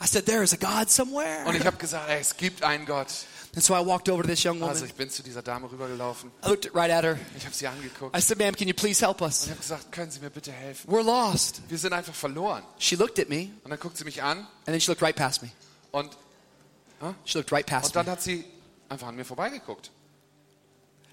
[0.00, 1.46] I said, there is a God somewhere.
[1.46, 3.08] Und ich habe gesagt, ey, es gibt einen Gott.
[3.54, 4.88] And so I walked over to this young Also woman.
[4.88, 6.30] ich bin zu dieser Dame rübergelaufen.
[6.44, 7.18] I looked right at her.
[7.36, 8.16] Ich habe sie angeguckt.
[8.16, 9.44] I said, ma'am, can you please help Und us?
[9.44, 10.90] ich habe gesagt, können Sie mir bitte helfen?
[10.90, 11.62] We're lost.
[11.68, 12.62] Wir sind einfach verloren.
[12.78, 15.14] She looked at me Und dann guckt sie mich an and then she looked right
[15.14, 15.50] past me.
[15.92, 16.10] und,
[17.24, 18.12] She looked right past und dann me.
[18.12, 18.44] hat sie
[18.88, 19.90] einfach an mir vorbeigeguckt.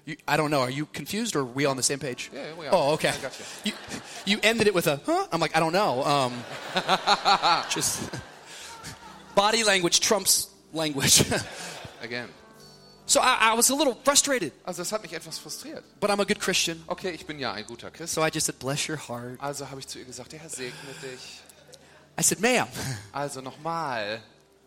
[0.04, 0.62] You, I don't know.
[0.62, 2.28] Are you confused or are we on the same page?
[2.32, 2.74] Yeah, yeah, we are.
[2.74, 3.10] Oh, okay.
[3.10, 3.32] I got
[3.64, 3.72] you.
[4.26, 5.28] You, you ended it with a, huh?
[5.30, 6.02] I'm like, I don't know.
[6.04, 6.32] Um,
[7.70, 8.00] just
[9.36, 11.22] body language trumps language.
[12.02, 12.28] Again.
[13.06, 15.82] So I, I was a little frustrated, Also das hat mich etwas frustriert.
[16.00, 16.82] but I'm a good Christian.
[16.86, 18.14] Okay, ich bin ja ein guter Christ.
[18.14, 19.38] So I just said, bless your heart.
[19.40, 20.72] Also habe ich zu ihr gesagt, der Herr segne
[21.02, 21.40] dich.
[22.18, 22.68] I said, ma'am,
[23.12, 24.20] Also nochmal,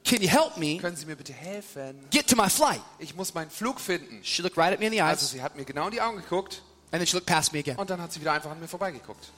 [0.04, 2.08] can you help me können Sie mir bitte helfen?
[2.12, 2.82] get to my flight?
[3.00, 4.24] Ich muss meinen Flug finden.
[4.24, 6.02] She looked right at me in the Also eyes, sie hat mir genau in die
[6.02, 6.62] Augen geguckt
[6.92, 7.78] and then she looked past me again.
[7.78, 9.30] und dann hat sie wieder einfach an mir vorbeigeguckt.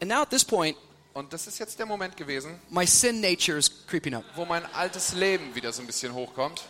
[0.00, 0.76] And now at this point,
[1.12, 4.24] Und das ist jetzt der Moment gewesen, my sin nature is creeping up.
[4.36, 6.62] wo mein altes Leben wieder so ein bisschen hochkommt.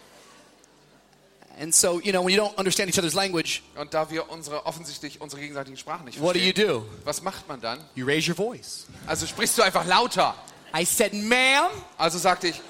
[1.61, 4.65] And so, you know, when you don't understand each other's language, Und da wir unsere
[4.65, 6.87] offensichtlich unsere gegenseitigen Sprachen nicht what do you verstehen, do?
[7.05, 7.85] was macht man dann?
[7.95, 8.87] You raise your voice.
[9.07, 10.35] Also sprichst du einfach lauter.
[10.75, 12.61] I said, ma'am, Also sagte ich,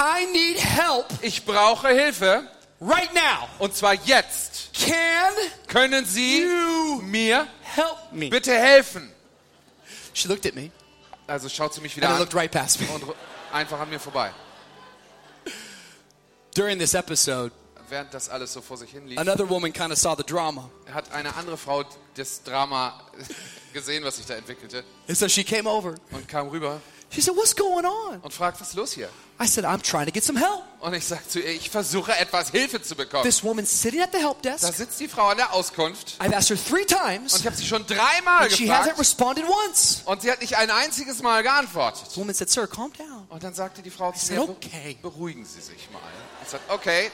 [0.00, 2.48] I need help ich brauche Hilfe
[2.80, 3.48] right now.
[3.60, 4.70] und zwar jetzt.
[4.74, 5.32] Can
[5.68, 8.28] Können Sie you mir help me?
[8.30, 9.10] bitte helfen?
[10.12, 10.70] She looked at me
[11.28, 12.88] Also schaut sie mich and wieder then an looked right past me.
[12.88, 13.04] und
[13.52, 14.32] einfach an mir vorbei.
[16.54, 17.52] During this episode,
[17.88, 20.68] Während das alles so vor sich hin lief, another woman kind of saw the drama.
[20.92, 21.84] hat eine andere Frau
[22.14, 23.00] das Drama
[23.72, 25.94] gesehen, was sich da entwickelte And so she came over.
[26.10, 28.18] und kam rüber She said, What's going on?
[28.20, 29.08] und fragt, was ist los hier?
[29.40, 30.64] I said, I'm trying to get some help.
[30.80, 33.22] Und ich sag zu ihr, ich versuche etwas Hilfe zu bekommen.
[33.22, 34.74] This woman's sitting at the help Da desk.
[34.74, 37.64] sitzt die Frau an der Auskunft I've asked her three und times, ich habe sie
[37.64, 40.02] schon dreimal and she hasn't gefragt responded once.
[40.04, 42.10] und sie hat nicht ein einziges Mal geantwortet.
[42.10, 43.24] The woman said, Sir, calm down.
[43.28, 46.00] Und dann sagte die Frau zu said, mir, "Okay." beruhigen Sie sich mal.
[46.42, 47.12] Ich sagte, okay.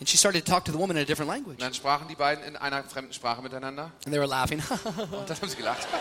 [0.00, 1.56] And she started to talk to the woman in a different language.
[1.56, 4.60] Und dann sprachen die beiden in einer fremden Sprache miteinander And they were laughing.
[5.10, 5.86] und dann haben sie gelacht.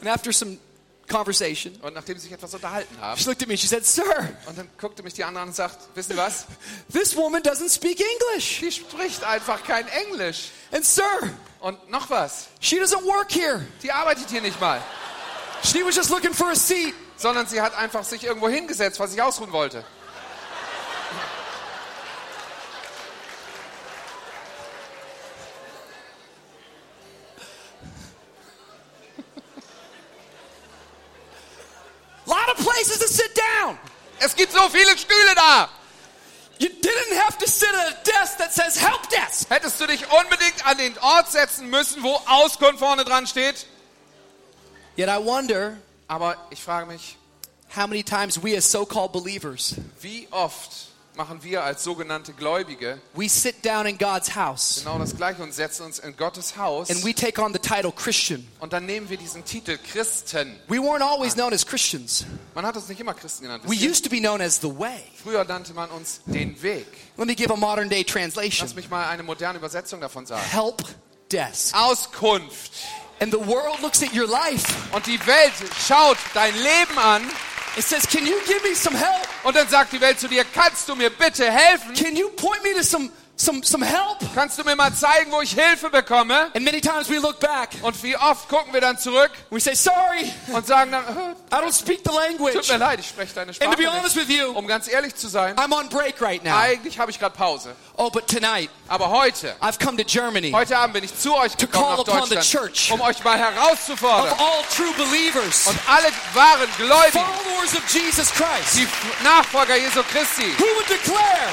[0.00, 0.58] and after some
[1.06, 3.84] conversation, Und nachdem sie sich etwas unterhalten haben, she looked at me and she said,
[3.84, 4.04] Sir,
[4.46, 6.46] und dann guckte mich die andere an und sagt, wissen Sie was?
[6.90, 8.60] this woman doesn't speak English.
[8.60, 10.48] Die spricht einfach kein Englisch.
[10.72, 11.02] And Sir,
[11.60, 13.60] Und noch was, she doesn't work here.
[13.82, 14.80] die arbeitet hier nicht mal,
[15.62, 16.94] She was just looking for a seat.
[17.16, 19.84] sondern sie hat einfach sich irgendwo hingesetzt, was ich ausruhen wollte.
[32.26, 33.78] A lot of places to sit down.
[34.24, 35.68] Es gibt so viele Stühle da.
[36.58, 39.50] You didn't have to sit at a desk that says help desk.
[39.50, 43.66] Hättest du dich unbedingt an den Ort setzen müssen, wo Auskunft vorne dran steht?
[44.96, 47.16] Yet I wonder Aber ich frage mich,
[47.74, 50.70] how many times we as so-called believers, wie oft
[51.16, 55.52] machen wir als sogenannte Gläubige we sit down in God's house genau das Gleiche und
[55.52, 58.46] setzen uns in Gottes Haus and we take on the title Christian.
[58.60, 60.58] und dann nehmen wir diesen Titel Christen.
[60.68, 62.24] We weren't always known as Christians.
[62.54, 63.64] Man hat uns nicht immer Christen genannt.
[63.66, 65.02] We used to be known as the way.
[65.22, 66.86] Früher nannte man uns den Weg.
[67.16, 68.66] Let me give a modern day translation.
[68.66, 70.42] Lass mich mal eine moderne Übersetzung davon sagen.
[70.50, 70.82] Help
[71.30, 71.74] desk.
[71.74, 72.72] Auskunft.
[73.20, 74.66] And the world looks at your life.
[74.92, 75.52] Und die Welt
[75.86, 77.22] schaut dein Leben an
[77.76, 79.26] It says, "Can you give me some help?
[79.44, 81.94] und dann sagt die Welt zu dir, kannst du mir bitte helfen?
[81.94, 85.40] Can you point me to some some some help?" Kannst du mir mal zeigen, wo
[85.40, 86.50] ich Hilfe bekomme?
[86.54, 87.70] And many times we look back.
[87.82, 91.58] Und wie oft gucken wir dann zurück We say, "Sorry, und sagen dann, "Äh, I
[91.60, 94.16] don't speak the tut language." mir leid, ich spreche deine And to Sprache be honest
[94.16, 94.28] nicht.
[94.28, 96.56] with you, Um ganz ehrlich zu sein, I'm on break right now.
[96.56, 97.74] eigentlich habe ich gerade Pause.
[97.96, 100.50] Oh, but tonight Aber heute, I've come to Germany.
[100.52, 102.90] heute Abend bin ich zu euch To gekommen call nach upon the Deutschland, church.
[102.92, 104.32] um euch mal herauszufordern.
[104.32, 108.88] Of all true believers, Und alle wahren Gläubigen, followers of Jesus Christ, die
[109.22, 111.48] Nachfolger Jesu Christi, who would declare,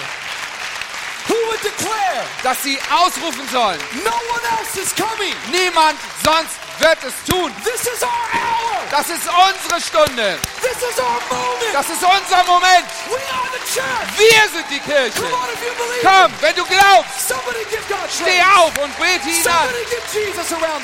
[2.44, 3.80] dass sie ausrufen sollen.
[4.04, 5.34] no one else is coming.
[5.52, 7.54] Niemand sonst wird es tun.
[7.64, 8.82] This is our hour.
[8.90, 10.38] Das ist unsere Stunde.
[10.62, 11.74] This is our moment.
[11.74, 12.86] Das ist unser Moment.
[13.10, 14.18] We are the church.
[14.18, 15.22] Wir sind die Kirche.
[15.22, 18.98] Come on, if you believe Komm, wenn du glaubst, Somebody give God steh auf und
[18.98, 19.70] bete ihn an.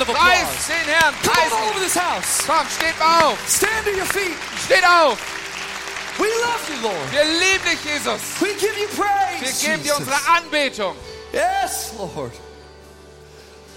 [0.06, 1.14] Preis den Herrn.
[1.22, 2.46] Come Preis.
[2.46, 3.36] Komm, steht auf.
[3.48, 4.36] Stand to your feet.
[4.64, 5.18] Steht auf.
[6.18, 7.12] We love you, Lord.
[7.12, 8.20] Wir lieben dich, Jesus.
[8.40, 9.62] We give you praise.
[9.62, 10.96] Wir geben dir unsere Anbetung.
[11.32, 12.32] Yes, Lord.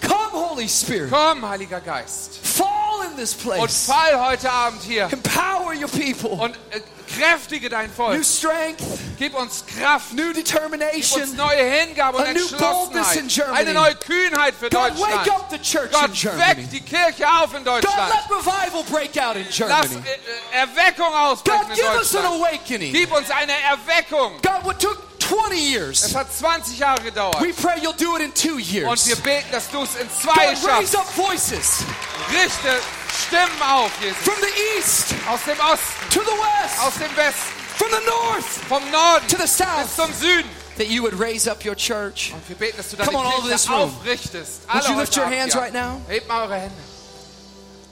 [0.01, 1.11] Come, Holy Spirit.
[1.11, 2.39] Komm, Heiliger Geist.
[2.43, 3.59] Fall in this place.
[3.61, 6.31] Und fall heute Abend hier Empower your people.
[6.31, 6.81] und äh,
[7.17, 8.23] kräftige dein New Volk.
[8.25, 8.83] strength,
[9.17, 10.13] Gib uns Kraft.
[10.13, 11.35] new Gib uns determination.
[11.35, 13.49] neue Hingabe und new in Entschlossenheit.
[13.53, 15.29] Eine neue Kühnheit für God, wake Deutschland.
[15.29, 16.57] up the church in Gott, Germany.
[16.57, 18.13] weck die Kirche auf in God, Deutschland.
[18.13, 19.95] let revival break out in Lass Germany.
[20.05, 22.43] äh, äh, Erweckung ausbrechen God, in give us an Deutschland.
[22.45, 22.93] awakening.
[22.93, 24.33] Gib uns eine Erweckung.
[24.41, 26.03] God, what took 20 years.
[26.03, 27.39] Es hat 20 Jahre gedauert.
[27.41, 28.87] we pray you'll do it in two years.
[28.89, 30.95] Und wir beten, dass du es in zwei God, raise schaffst.
[30.97, 31.83] up voices
[32.31, 32.79] Richte
[33.27, 34.17] Stimmen auf, Jesus.
[34.23, 38.45] from the east Aus dem Osten, to the west, aus dem Westen, from the north
[38.67, 40.49] vom Norden to the bis south, zum Süden.
[40.77, 42.31] that you would raise up your church.
[42.33, 43.91] Und wir beten, dass du deine Come on, all over this room.
[43.99, 44.61] aufrichtest.
[44.73, 45.61] Would you lift your hands hier.
[45.61, 45.99] right now?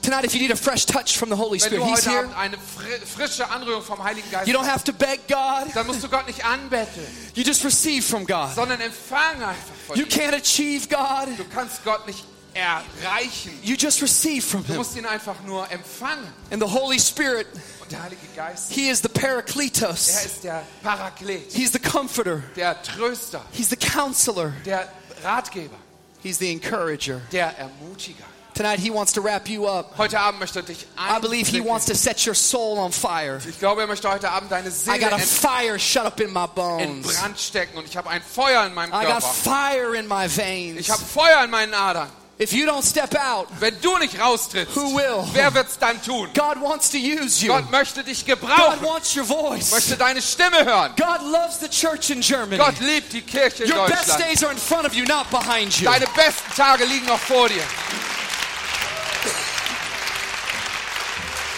[0.02, 2.28] Tonight, if you need a fresh touch from the Holy Spirit, He's here.
[2.36, 5.68] Eine fri frische Anrührung vom Heiligen Geist You don't have to beg God.
[5.74, 8.54] dann musst du Gott nicht anbetteln, You just receive from God.
[8.54, 10.08] sondern empfange einfach von You ihm.
[10.08, 11.36] can't achieve God.
[11.38, 12.24] Du kannst Gott nicht
[12.54, 13.52] erreichen.
[13.62, 16.26] You just receive from Du musst ihn einfach nur empfangen.
[16.50, 17.46] And the Holy Spirit,
[17.82, 20.08] Und der Heilige Geist, He is the er Parakletos.
[20.08, 22.42] ist der Paraklet, He's the comforter.
[22.56, 24.52] der Tröster, He's the counselor.
[24.64, 24.88] der
[25.22, 25.76] Ratgeber,
[26.22, 27.20] He's the encourager.
[27.32, 28.24] der Ermutiger.
[28.60, 29.96] Tonight, He wants to wrap you up.
[29.96, 33.40] Heute Abend möchte er dich I believe He wants to set your soul on fire.
[33.48, 36.20] Ich glaube, er möchte heute Abend deine I Seele got a in, fire shut up
[36.20, 37.06] in my in bones.
[37.06, 39.26] Brand stecken und ich habe ein Feuer in meinem I got Körper.
[39.28, 40.78] fire in my veins.
[40.78, 42.10] Ich habe Feuer in meinen Adern.
[42.38, 45.24] If you don't step out, Wenn du nicht raustrittst, Who will?
[45.32, 46.28] wer wird's dann tun?
[46.34, 47.50] God wants to use you.
[47.54, 49.70] Gott möchte dich God gebrauchen, wants your voice.
[49.70, 50.92] möchte deine Stimme hören.
[50.98, 52.58] God loves the church in Germany.
[52.58, 54.22] Gott liebt die Kirche in Your best Deutschland.
[54.30, 55.86] days are in front of you, not behind you.
[55.86, 57.62] Deine besten Tage liegen noch vor dir.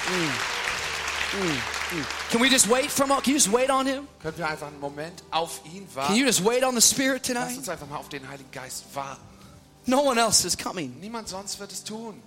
[0.08, 1.40] Mm.
[1.40, 1.60] Mm.
[1.92, 2.30] Mm.
[2.30, 3.24] Can we just wait for a moment?
[3.24, 4.06] Can you just wait on Him?
[4.22, 7.34] Können wir einfach einen Moment auf ihn Can you just wait on the Spirit Lass
[7.34, 7.58] tonight?
[7.58, 9.20] uns einfach mal auf den Heiligen Geist warten.
[9.86, 10.98] No one else is coming.
[11.00, 12.22] Niemand sonst wird es tun.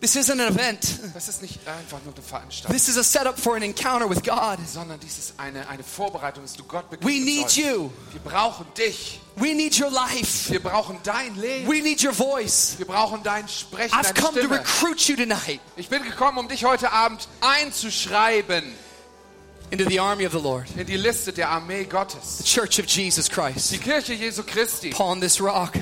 [0.00, 0.80] This isn't an event.
[1.14, 4.22] Das ist nicht einfach nur eine Veranstaltung, This is a setup for an encounter with
[4.22, 4.58] God.
[4.66, 7.56] sondern dies ist eine, eine Vorbereitung, dass du Gott We begegnen need sollst.
[7.56, 7.90] you.
[8.12, 9.20] Wir brauchen dich.
[9.36, 10.50] We need your life.
[10.50, 11.66] Wir brauchen dein Leben.
[11.66, 12.74] We need your voice.
[12.76, 14.58] Wir brauchen dein Sprechen, I've deine come to Stimme.
[14.58, 18.64] recruit you tonight Ich bin gekommen, um dich heute Abend einzuschreiben
[19.70, 22.38] into the army of the Lord, in die Liste der Armee Gottes.
[22.38, 23.80] the church of Jesus Die Christ.
[23.82, 24.92] Kirche Jesu Christi.
[24.92, 25.72] Upon this rock,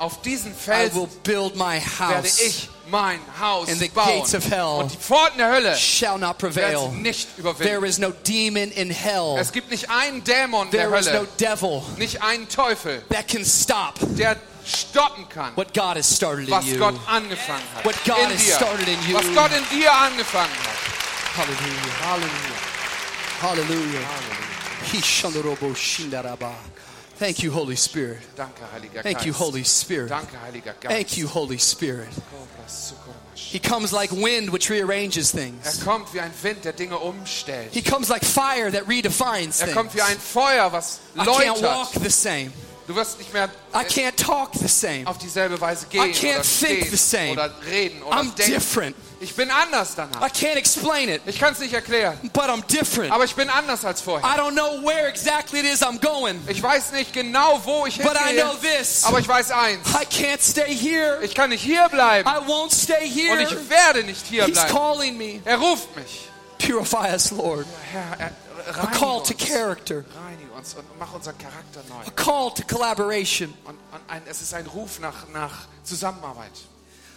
[0.00, 0.54] Auf diesen I
[0.94, 2.40] will Felsen build my werde house.
[2.40, 4.18] ich mein Haus And the bauen.
[4.20, 6.88] gates of hell Und die Pforten der Hölle Shall not prevail.
[6.92, 7.84] nicht There überwinden.
[7.84, 9.36] is no demon in hell.
[9.38, 13.28] Es gibt nicht einen Dämon der There is no Hölle, devil nicht einen Teufel, that
[13.28, 14.36] can stop der
[14.66, 16.78] stoppen kann, what God has started in was you.
[16.78, 17.84] Gott angefangen hat.
[17.84, 18.54] What God in has dir.
[18.56, 19.14] started in you.
[19.16, 21.36] Was Gott in dir angefangen hat.
[21.36, 22.08] Hallelujah.
[23.42, 24.00] Halleluja.
[24.00, 24.00] Hallelujah.
[24.92, 26.52] Hishandorobo shindaraba.
[27.20, 28.22] Thank you, Holy Spirit.
[29.02, 30.08] Thank you, Holy Spirit.
[30.08, 30.86] Danke, Heiliger Geist.
[30.88, 32.08] Thank you, Holy Spirit.
[33.34, 35.84] He comes like wind which rearranges Er things.
[35.84, 37.72] kommt wie ein Wind, der Dinge umstellt.
[37.74, 39.74] He comes like fire that redefines Er things.
[39.76, 42.52] kommt wie ein Feuer, was I can't walk the same.
[42.90, 45.02] Du wirst nicht mehr I can't talk the same.
[45.06, 47.30] auf dieselbe Weise I gehen can't oder think the same.
[47.34, 48.52] oder reden oder I'm denken.
[48.54, 48.96] different.
[49.20, 50.28] Ich bin anders I danach.
[50.32, 53.12] can't explain it, Ich kann es nicht erklären, but I'm different.
[53.12, 54.28] aber ich bin anders als vorher.
[54.28, 57.96] I don't know where exactly it is I'm going, Ich weiß nicht genau, wo ich
[57.98, 59.04] but I know hingehe, this.
[59.04, 59.86] aber ich weiß eins.
[59.90, 61.20] I can't stay here.
[61.22, 63.42] Ich kann nicht hier bleiben I won't stay und here.
[63.42, 64.72] ich werde nicht hier He's bleiben.
[64.74, 65.40] calling me.
[65.44, 66.28] Er ruft mich.
[66.58, 67.66] Purify us, Lord.
[67.92, 68.32] Herr, er,
[68.82, 70.04] A call to character.
[70.24, 72.06] Reinige uns und mach unseren Charakter neu.
[72.06, 73.52] A call to collaboration.
[73.64, 76.52] Und, und ein, es ist ein Ruf nach, nach Zusammenarbeit.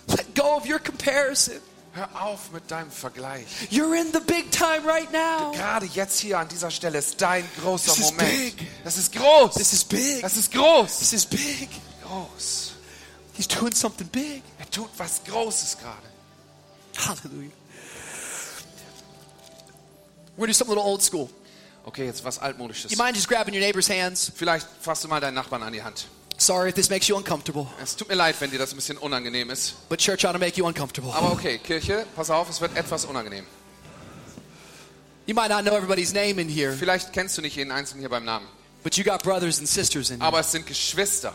[0.07, 1.59] Let go of your comparison.
[1.93, 3.45] Hör auf mit deinem Vergleich.
[3.69, 5.51] You're in the big time right now.
[5.51, 8.57] Gerade jetzt hier an dieser Stelle ist dein großer This is Moment.
[8.57, 8.67] big.
[8.83, 9.53] Das ist groß.
[9.53, 10.21] This is big.
[10.21, 10.99] Das ist groß.
[10.99, 11.69] This is big.
[12.03, 12.71] Groß.
[13.33, 14.41] He's doing something big.
[14.57, 16.07] Er tut was Großes gerade.
[16.97, 17.51] Hallelujah.
[20.35, 21.29] We're gonna do something a little old school.
[21.85, 22.91] Okay, jetzt was altmodisches.
[22.91, 24.31] You mind just grabbing your neighbor's hands?
[24.35, 26.07] Vielleicht fasst du mal deinen Nachbarn an die Hand.
[26.37, 28.97] Sorry if this makes you uncomfortable, Es tut mir leid, wenn dir das ein bisschen
[28.97, 29.75] unangenehm ist.
[29.89, 31.13] but church ought to make you uncomfortable.
[31.13, 33.45] Aber okay, Kirche, pass auf, es wird etwas unangenehm.
[35.25, 38.09] You might not know everybody's name in here, Vielleicht kennst du nicht jeden Einzelnen hier
[38.09, 38.47] beim Namen.
[38.83, 40.27] but you got brothers and sisters in here.
[40.27, 41.33] Aber es sind Geschwister.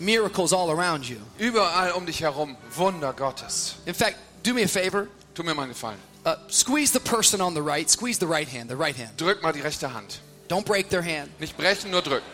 [0.00, 1.18] Miracles all around you.
[1.38, 2.56] Überall um dich herum.
[2.74, 3.76] Wunder Gottes.
[3.86, 5.06] In fact, do me a favor.
[5.34, 5.98] Tu mir mal einen Gefallen.
[6.24, 7.90] Uh, squeeze the person on the right.
[7.90, 9.10] Squeeze the right hand, the right hand.
[9.18, 10.20] Drück mal die rechte Hand.
[10.48, 11.28] Don't break their hand.
[11.40, 12.24] Nicht brechen, nur drücken.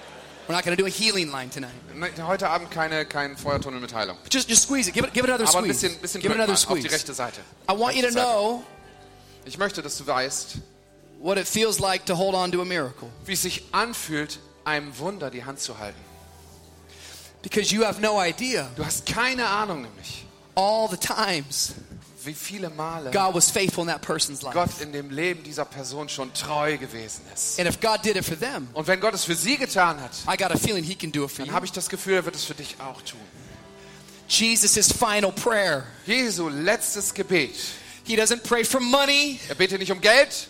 [0.48, 1.70] We're not going to do a healing line tonight.
[1.94, 4.16] Ne, Heute Abend keine, kein Feuertunnel mit Heilung.
[4.30, 4.94] Just, just squeeze it.
[4.94, 5.82] Give it, give it another Aber ein squeeze.
[5.82, 6.90] bisschen, bisschen give it another auf die squeeze.
[6.92, 7.40] rechte Seite.
[7.68, 8.64] I want you to know
[9.44, 10.56] Ich möchte, dass du weißt,
[11.20, 13.08] what it feels like to hold on to a miracle.
[13.26, 16.00] wie es sich anfühlt, einem Wunder die Hand zu halten.
[17.42, 20.24] Because you have no idea Du hast keine Ahnung nämlich,
[20.56, 21.74] all the times
[22.24, 24.54] wie viele Male God was faithful in that person's life.
[24.54, 27.58] Gott in dem Leben dieser Person schon treu gewesen ist.
[27.58, 30.12] And if God did it for them, Und wenn Gott es für sie getan hat,
[30.26, 32.24] I got a feeling He can do it for dann habe ich das Gefühl, er
[32.24, 33.20] wird es für dich auch tun.
[34.28, 35.84] Jesus' final prayer.
[36.06, 37.54] Jesu letztes Gebet.
[38.04, 39.38] He doesn't pray for money.
[39.48, 40.48] Er betet nicht um Geld,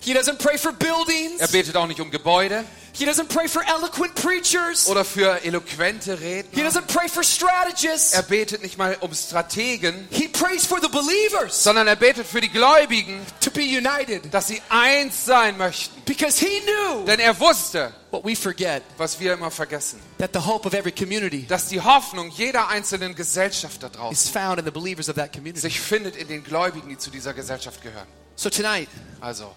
[0.00, 1.40] He doesn't pray for buildings.
[1.40, 2.64] er betet auch nicht um Gebäude,
[2.98, 4.88] He doesn't pray for eloquent preachers.
[4.88, 6.64] oder für eloquente He Redner.
[6.68, 8.12] doesn't pray for strategists.
[8.12, 12.40] Er betet nicht mal um Strategen, He prays for the believers sondern er betet für
[12.40, 16.02] die Gläubigen, to be united dass sie eins sein möchten.
[16.04, 20.40] because he knew Denn er wusste, what we forget was wir immer vergessen, that the
[20.44, 24.64] hope of every community dass die Hoffnung jeder einzelnen Gesellschaft da draußen is found in
[24.64, 25.60] the believers of that community.
[25.60, 28.06] sich findet in den Gläubigen, die zu dieser Gesellschaft gehören.
[28.34, 28.88] So tonight,
[29.20, 29.52] Also,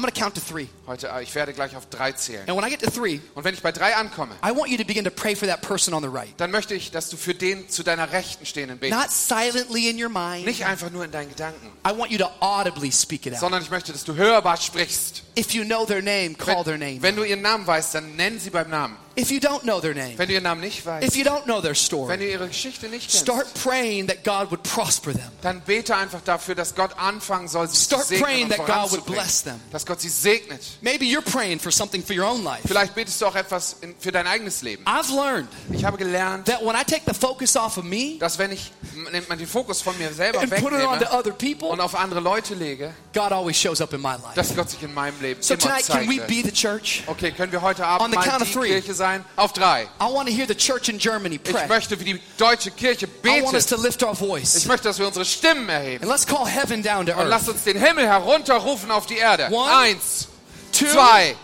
[0.00, 0.66] I'm going to count to three.
[0.86, 2.48] heute, äh, ich werde gleich auf drei zählen.
[2.48, 4.78] And when I get to three, Und wenn ich bei drei ankomme, I want you
[4.78, 6.32] to begin to pray for that person on the right.
[6.38, 8.98] dann möchte ich, dass du für den zu deiner Rechten stehenden betest.
[8.98, 10.46] Not silently in your mind.
[10.46, 13.40] Nicht einfach nur in deinen Gedanken, I want you to audibly speak it out.
[13.40, 15.22] sondern ich möchte, dass du hörbar sprichst.
[15.38, 17.02] If you know their name, call their name.
[17.02, 18.96] Wenn, wenn du ihren Namen weißt, dann nenn sie beim Namen.
[19.20, 21.60] If you don't know their name, Wenn du ihren Namen nicht if you don't know
[21.60, 25.30] their wenn story, du ihre Geschichte nicht kennst, start praying that God would prosper them.
[25.42, 28.92] dann bete einfach dafür, dass Gott anfangen soll, sie Start zu segnen praying that God
[28.92, 29.60] would bless them.
[29.72, 30.62] Dass Gott sie segnet.
[30.80, 32.62] Maybe you're praying for something for your own life.
[32.66, 34.84] Vielleicht betest du auch etwas in, für dein eigenes Leben.
[34.86, 38.38] I've learned Ich habe gelernt, that when I take the focus off of me dass
[38.38, 38.72] wenn ich
[39.10, 41.80] nimmt man den Fokus von mir selber and put it on to other people, und
[41.80, 44.34] auf andere Leute lege, God always shows up in my life.
[44.34, 47.02] dass Gott sich in meinem Leben So immer tonight, can we be the church?
[47.06, 48.68] Okay, können wir heute On Abend the mal count of three.
[48.68, 49.09] Kirche sein?
[49.36, 49.82] Auf drei.
[50.00, 51.66] I want to hear the church in Germany Ich pray.
[51.68, 53.76] möchte für die deutsche Kirche I want us beten.
[53.76, 54.64] to lift our Ich voice.
[54.66, 56.02] möchte, dass wir unsere Stimmen erheben.
[56.04, 57.56] And let's call heaven down to Und lasst earth.
[57.56, 59.48] uns den Himmel herunterrufen auf die Erde.
[59.50, 60.28] One, Eins,
[60.72, 61.34] Two, zwei,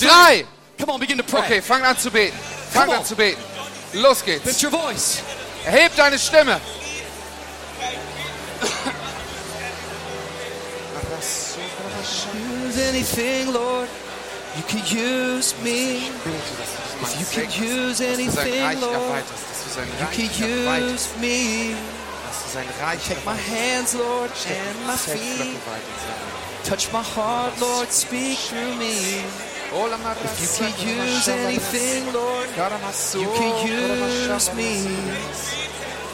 [0.00, 0.44] drei.
[0.78, 1.40] Come on, begin to pray.
[1.40, 2.36] Okay, fang an zu beten.
[2.72, 3.40] Fang an zu beten.
[3.94, 4.44] Los geht's.
[4.44, 5.18] Lift your voice.
[5.64, 6.60] Erheb deine Stimme.
[12.34, 13.88] Use anything, Lord.
[14.56, 16.10] You can use me.
[17.02, 20.06] If you can use dass du sein anything, Reich Lord, erweiterst, dass du sein you
[20.06, 21.74] Reich can erweiterst, use me.
[22.26, 23.50] dass du sein Reich Take my erweiterst.
[23.50, 25.36] hands, Lord, and my Zelt feet.
[25.38, 26.42] Blöcke weit ins Himmel.
[26.64, 29.24] Touch my heart, Lord, speak through me.
[29.74, 32.48] Ola You can use anything, Lord.
[33.14, 34.86] You can use me.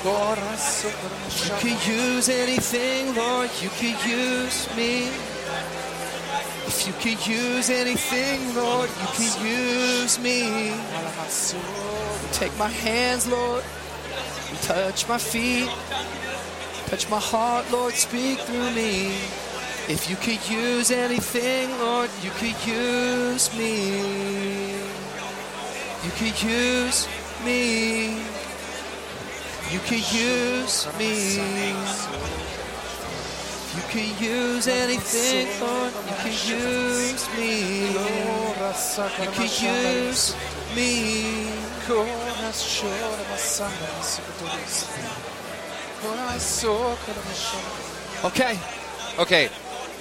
[0.05, 3.51] You can use anything, Lord.
[3.61, 5.09] You can use me.
[6.69, 10.75] If you could use anything, Lord, you can use me.
[12.33, 13.65] Take my hands, Lord.
[14.61, 15.71] Touch my feet.
[16.87, 17.95] Touch my heart, Lord.
[17.95, 19.17] Speak through me.
[19.89, 24.73] If you could use anything, Lord, you could use me.
[26.05, 27.09] You could use
[27.47, 28.19] me.
[29.73, 32.58] You could use me.
[33.79, 35.93] You could use anything, Lord.
[35.95, 37.93] You could use me.
[37.93, 37.99] You
[39.35, 40.35] could use
[40.75, 41.49] me.
[48.25, 48.59] Okay,
[49.19, 49.49] Okay,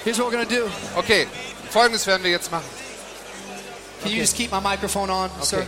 [0.03, 0.69] here's what we're gonna do.
[0.97, 1.27] okay.
[1.69, 2.65] Folgendes werden wir jetzt machen.
[4.01, 5.67] Can you just keep my microphone on, sir?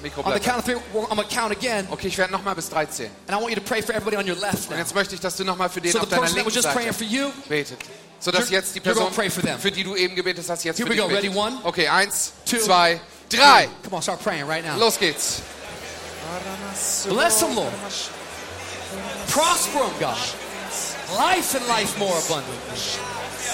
[0.00, 0.10] Okay.
[0.10, 2.68] Mikro On the count of three, I'm gonna count again, Okay, ich werde nochmal bis
[2.70, 3.10] drei zählen.
[3.26, 4.76] and I want you to pray for everybody on your left Und now.
[4.78, 6.72] jetzt möchte ich, dass du nochmal für den So auf deiner person that was linken
[6.72, 7.78] Seite for you, betet.
[8.20, 9.58] Sodass You're- jetzt die Person, pray for them.
[9.58, 11.08] für die du eben gebetet hast, jetzt Here für dich go.
[11.08, 11.24] betet.
[11.24, 11.36] Ready?
[11.36, 13.68] One, Okay, eins, two, zwei, drei.
[13.84, 14.76] come on, start praying right now.
[14.76, 15.40] Los geht's.
[17.08, 17.72] Bless them, Lord.
[19.28, 20.16] Prosper them, God.
[21.16, 22.78] Life and life more abundantly.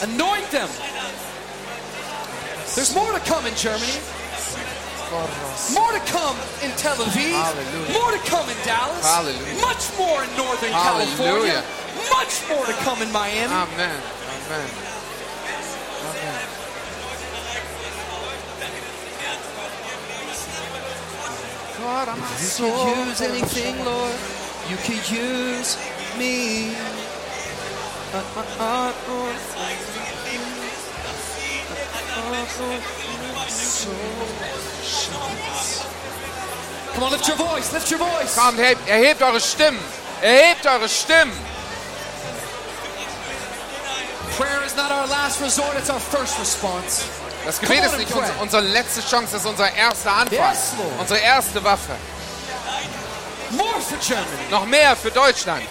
[0.03, 0.69] Anoint them.
[2.75, 3.93] There's more to come in Germany.
[5.15, 7.39] More to come in Tel Aviv.
[7.39, 7.93] Hallelujah.
[7.95, 9.05] More to come in Dallas.
[9.07, 9.61] Hallelujah.
[9.61, 11.63] Much more in Northern Hallelujah.
[11.63, 11.65] California.
[12.11, 13.55] Much more to come in Miami.
[13.55, 13.95] Amen.
[13.95, 14.71] Amen.
[16.03, 16.45] Amen.
[22.41, 24.19] You can use anything, Lord.
[24.69, 25.79] You can use
[26.19, 26.75] me.
[36.95, 38.37] Come on, lift your voice, lift your voice.
[38.37, 39.81] Kommt, erhebt, erhebt eure Stimmen.
[40.23, 41.33] Erhebt eure Stimmen.
[44.37, 47.05] Prayer is not our last resort, it's our first response.
[47.45, 48.31] Das Gebet ist nicht pray.
[48.41, 50.39] unsere, letzte Chance, das ist unser erster Anfang.
[50.39, 51.01] Yes, Lord.
[51.01, 51.93] Unsere erste Waffe.
[53.51, 55.63] More for Germany, Noch mehr für Deutschland.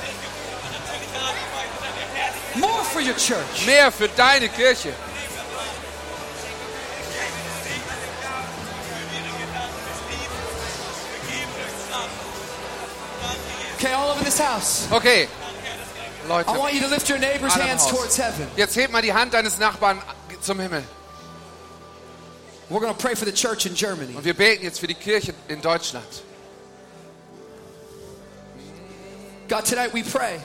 [2.56, 3.66] more for your church.
[3.66, 4.94] Mehr für deine Kirche.
[13.84, 14.90] Okay, all over this house.
[14.94, 15.28] Okay.
[16.30, 18.48] Leute, I want you to lift your neighbor's hands towards heaven.
[18.56, 20.02] jetzt heb mal die Hand deines Nachbarn
[20.40, 20.84] zum Himmel.
[22.70, 24.16] We're going to pray for the church in Germany.
[24.16, 26.06] Und wir beten jetzt für die Kirche in Deutschland.
[29.50, 30.40] God, tonight we pray,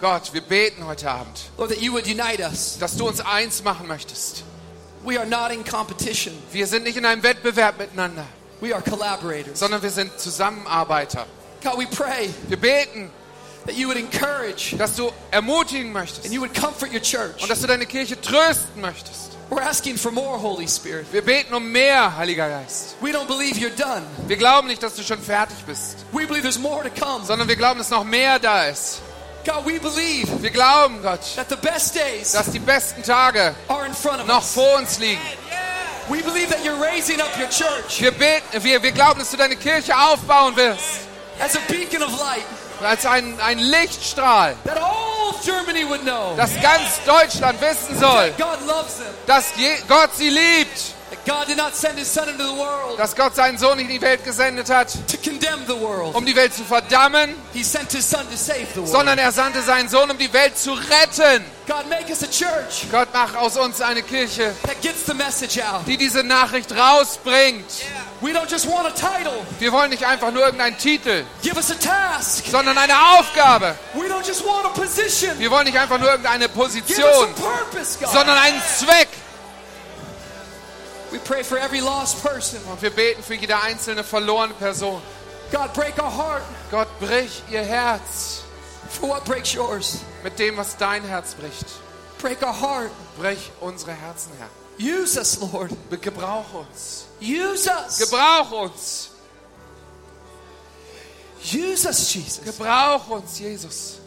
[0.00, 2.78] Gott, wir beten heute Abend, Lord, that you would unite us.
[2.78, 4.44] dass du uns eins machen möchtest.
[5.04, 6.34] We are not in competition.
[6.52, 8.26] Wir sind nicht in einem Wettbewerb miteinander.
[8.60, 9.58] We are collaborators.
[9.58, 11.26] sondern wir sind Zusammenarbeiter.
[11.62, 13.10] God, we pray Wir beten,
[13.66, 17.42] that you would encourage dass du ermutigen möchtest and you would comfort your church.
[17.42, 19.32] und dass du deine Kirche trösten möchtest.
[19.48, 21.06] We're asking for more, Holy Spirit.
[21.12, 22.96] Wir beten um mehr, Heiliger Geist.
[23.00, 24.02] We don't believe you're done.
[24.26, 27.24] Wir glauben nicht, dass du schon fertig bist, We believe there's more to come.
[27.24, 29.00] sondern wir glauben, dass noch mehr da ist.
[29.44, 33.86] God, we believe Wir glauben, Gott, that the best days dass die besten Tage are
[33.86, 34.52] in front of noch us.
[34.54, 35.20] vor uns liegen.
[36.08, 39.36] We believe that you're raising up your church Wir, beten, wir, wir glauben, dass du
[39.36, 41.06] deine Kirche aufbauen wirst.
[41.40, 42.44] As a beacon of light
[42.82, 48.32] Als ein, ein Lichtstrahl, that all Germany would know das ganz Deutschland wissen soll,
[49.26, 49.52] dass
[49.88, 50.95] Gott sie liebt,
[52.96, 54.92] dass Gott seinen Sohn in die Welt gesendet hat,
[56.12, 58.88] um die Welt zu verdammen, He sent his son to save the world.
[58.88, 61.44] sondern er sandte seinen Sohn, um die Welt zu retten.
[62.92, 65.86] Gott, mach aus uns eine Kirche, that gets the message out.
[65.86, 67.64] die diese Nachricht rausbringt.
[68.20, 69.32] We don't just want a title.
[69.58, 72.44] Wir wollen nicht einfach nur irgendeinen Titel, Give us a task.
[72.50, 73.74] sondern eine Aufgabe.
[73.94, 75.38] We don't just want a position.
[75.38, 77.34] Wir wollen nicht einfach nur irgendeine Position,
[78.12, 79.08] sondern einen Zweck.
[81.18, 85.00] Und wir beten für jede einzelne verlorene Person.
[85.52, 86.42] God, break our heart.
[86.70, 88.42] Gott, brich ihr Herz
[88.88, 90.00] For what breaks yours?
[90.22, 91.66] mit dem, was dein Herz bricht.
[92.18, 92.90] Break our heart.
[93.18, 94.48] Brich unsere Herzen, Herr.
[94.78, 95.70] Use us, Lord.
[96.00, 97.06] Gebrauch uns.
[97.20, 97.98] Use us.
[97.98, 99.10] Gebrauch uns.
[101.52, 102.44] Use us, Jesus.
[102.44, 104.00] Gebrauch uns, Jesus.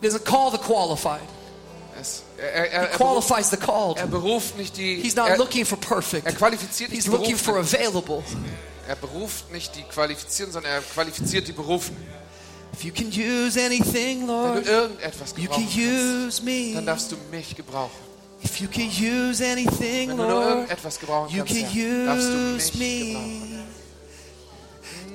[0.00, 1.26] He doesn't call the qualified.
[2.40, 3.98] Er, er, He qualifies the called.
[3.98, 5.00] er beruft nicht die.
[5.02, 6.26] He's not er, looking for perfect.
[6.26, 8.22] er qualifiziert nicht He's die looking for available.
[8.88, 12.02] Er beruft nicht die Qualifizierten, sondern er qualifiziert die Berufenen.
[12.72, 16.74] If you can use anything, Wenn du Lord, irgendetwas you can gebrauchen kannst, use me.
[16.74, 18.10] dann darfst du mich gebrauchen.
[18.42, 22.06] If you can use anything, Wenn du nur Lord, irgendetwas gebrauchen you kannst, can Herr,
[22.06, 23.50] darfst du use mich gebrauchen.
[23.52, 23.58] me.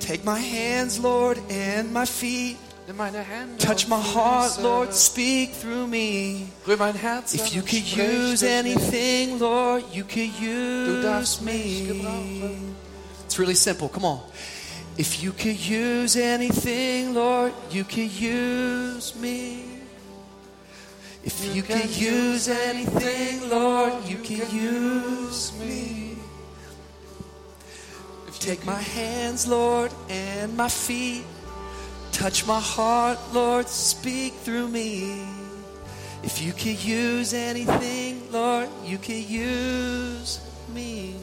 [0.06, 2.56] Take my hands, Lord, and my feet.
[2.86, 6.46] Nimm meine Hände Touch my heart, Lord, speak through me.
[6.64, 11.90] Rühr mein Herz If you could use anything, Lord, you could use me.
[13.24, 13.88] It's really simple.
[13.88, 14.20] Come on.
[14.96, 19.64] If you could use anything, Lord, you could use me.
[21.24, 26.16] If you could use anything, Lord, you could use me.
[28.38, 31.24] Take my hands, Lord, and my feet.
[32.16, 35.20] Touch my heart, Lord, speak through me.
[36.22, 40.40] If you could use anything, Lord, you could use
[40.72, 41.14] me.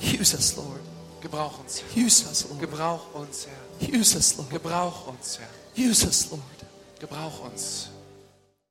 [0.00, 0.80] Use us, Lord.
[1.20, 2.04] Gebrauch uns, Herr.
[2.04, 2.60] Use us, Lord.
[2.62, 3.94] Gebrauch uns, Herr.
[3.94, 4.50] Use us, Lord.
[4.50, 5.48] Gebrauch uns, Herr.
[5.76, 6.42] Use us, Lord.
[6.98, 7.90] Gebrauch uns.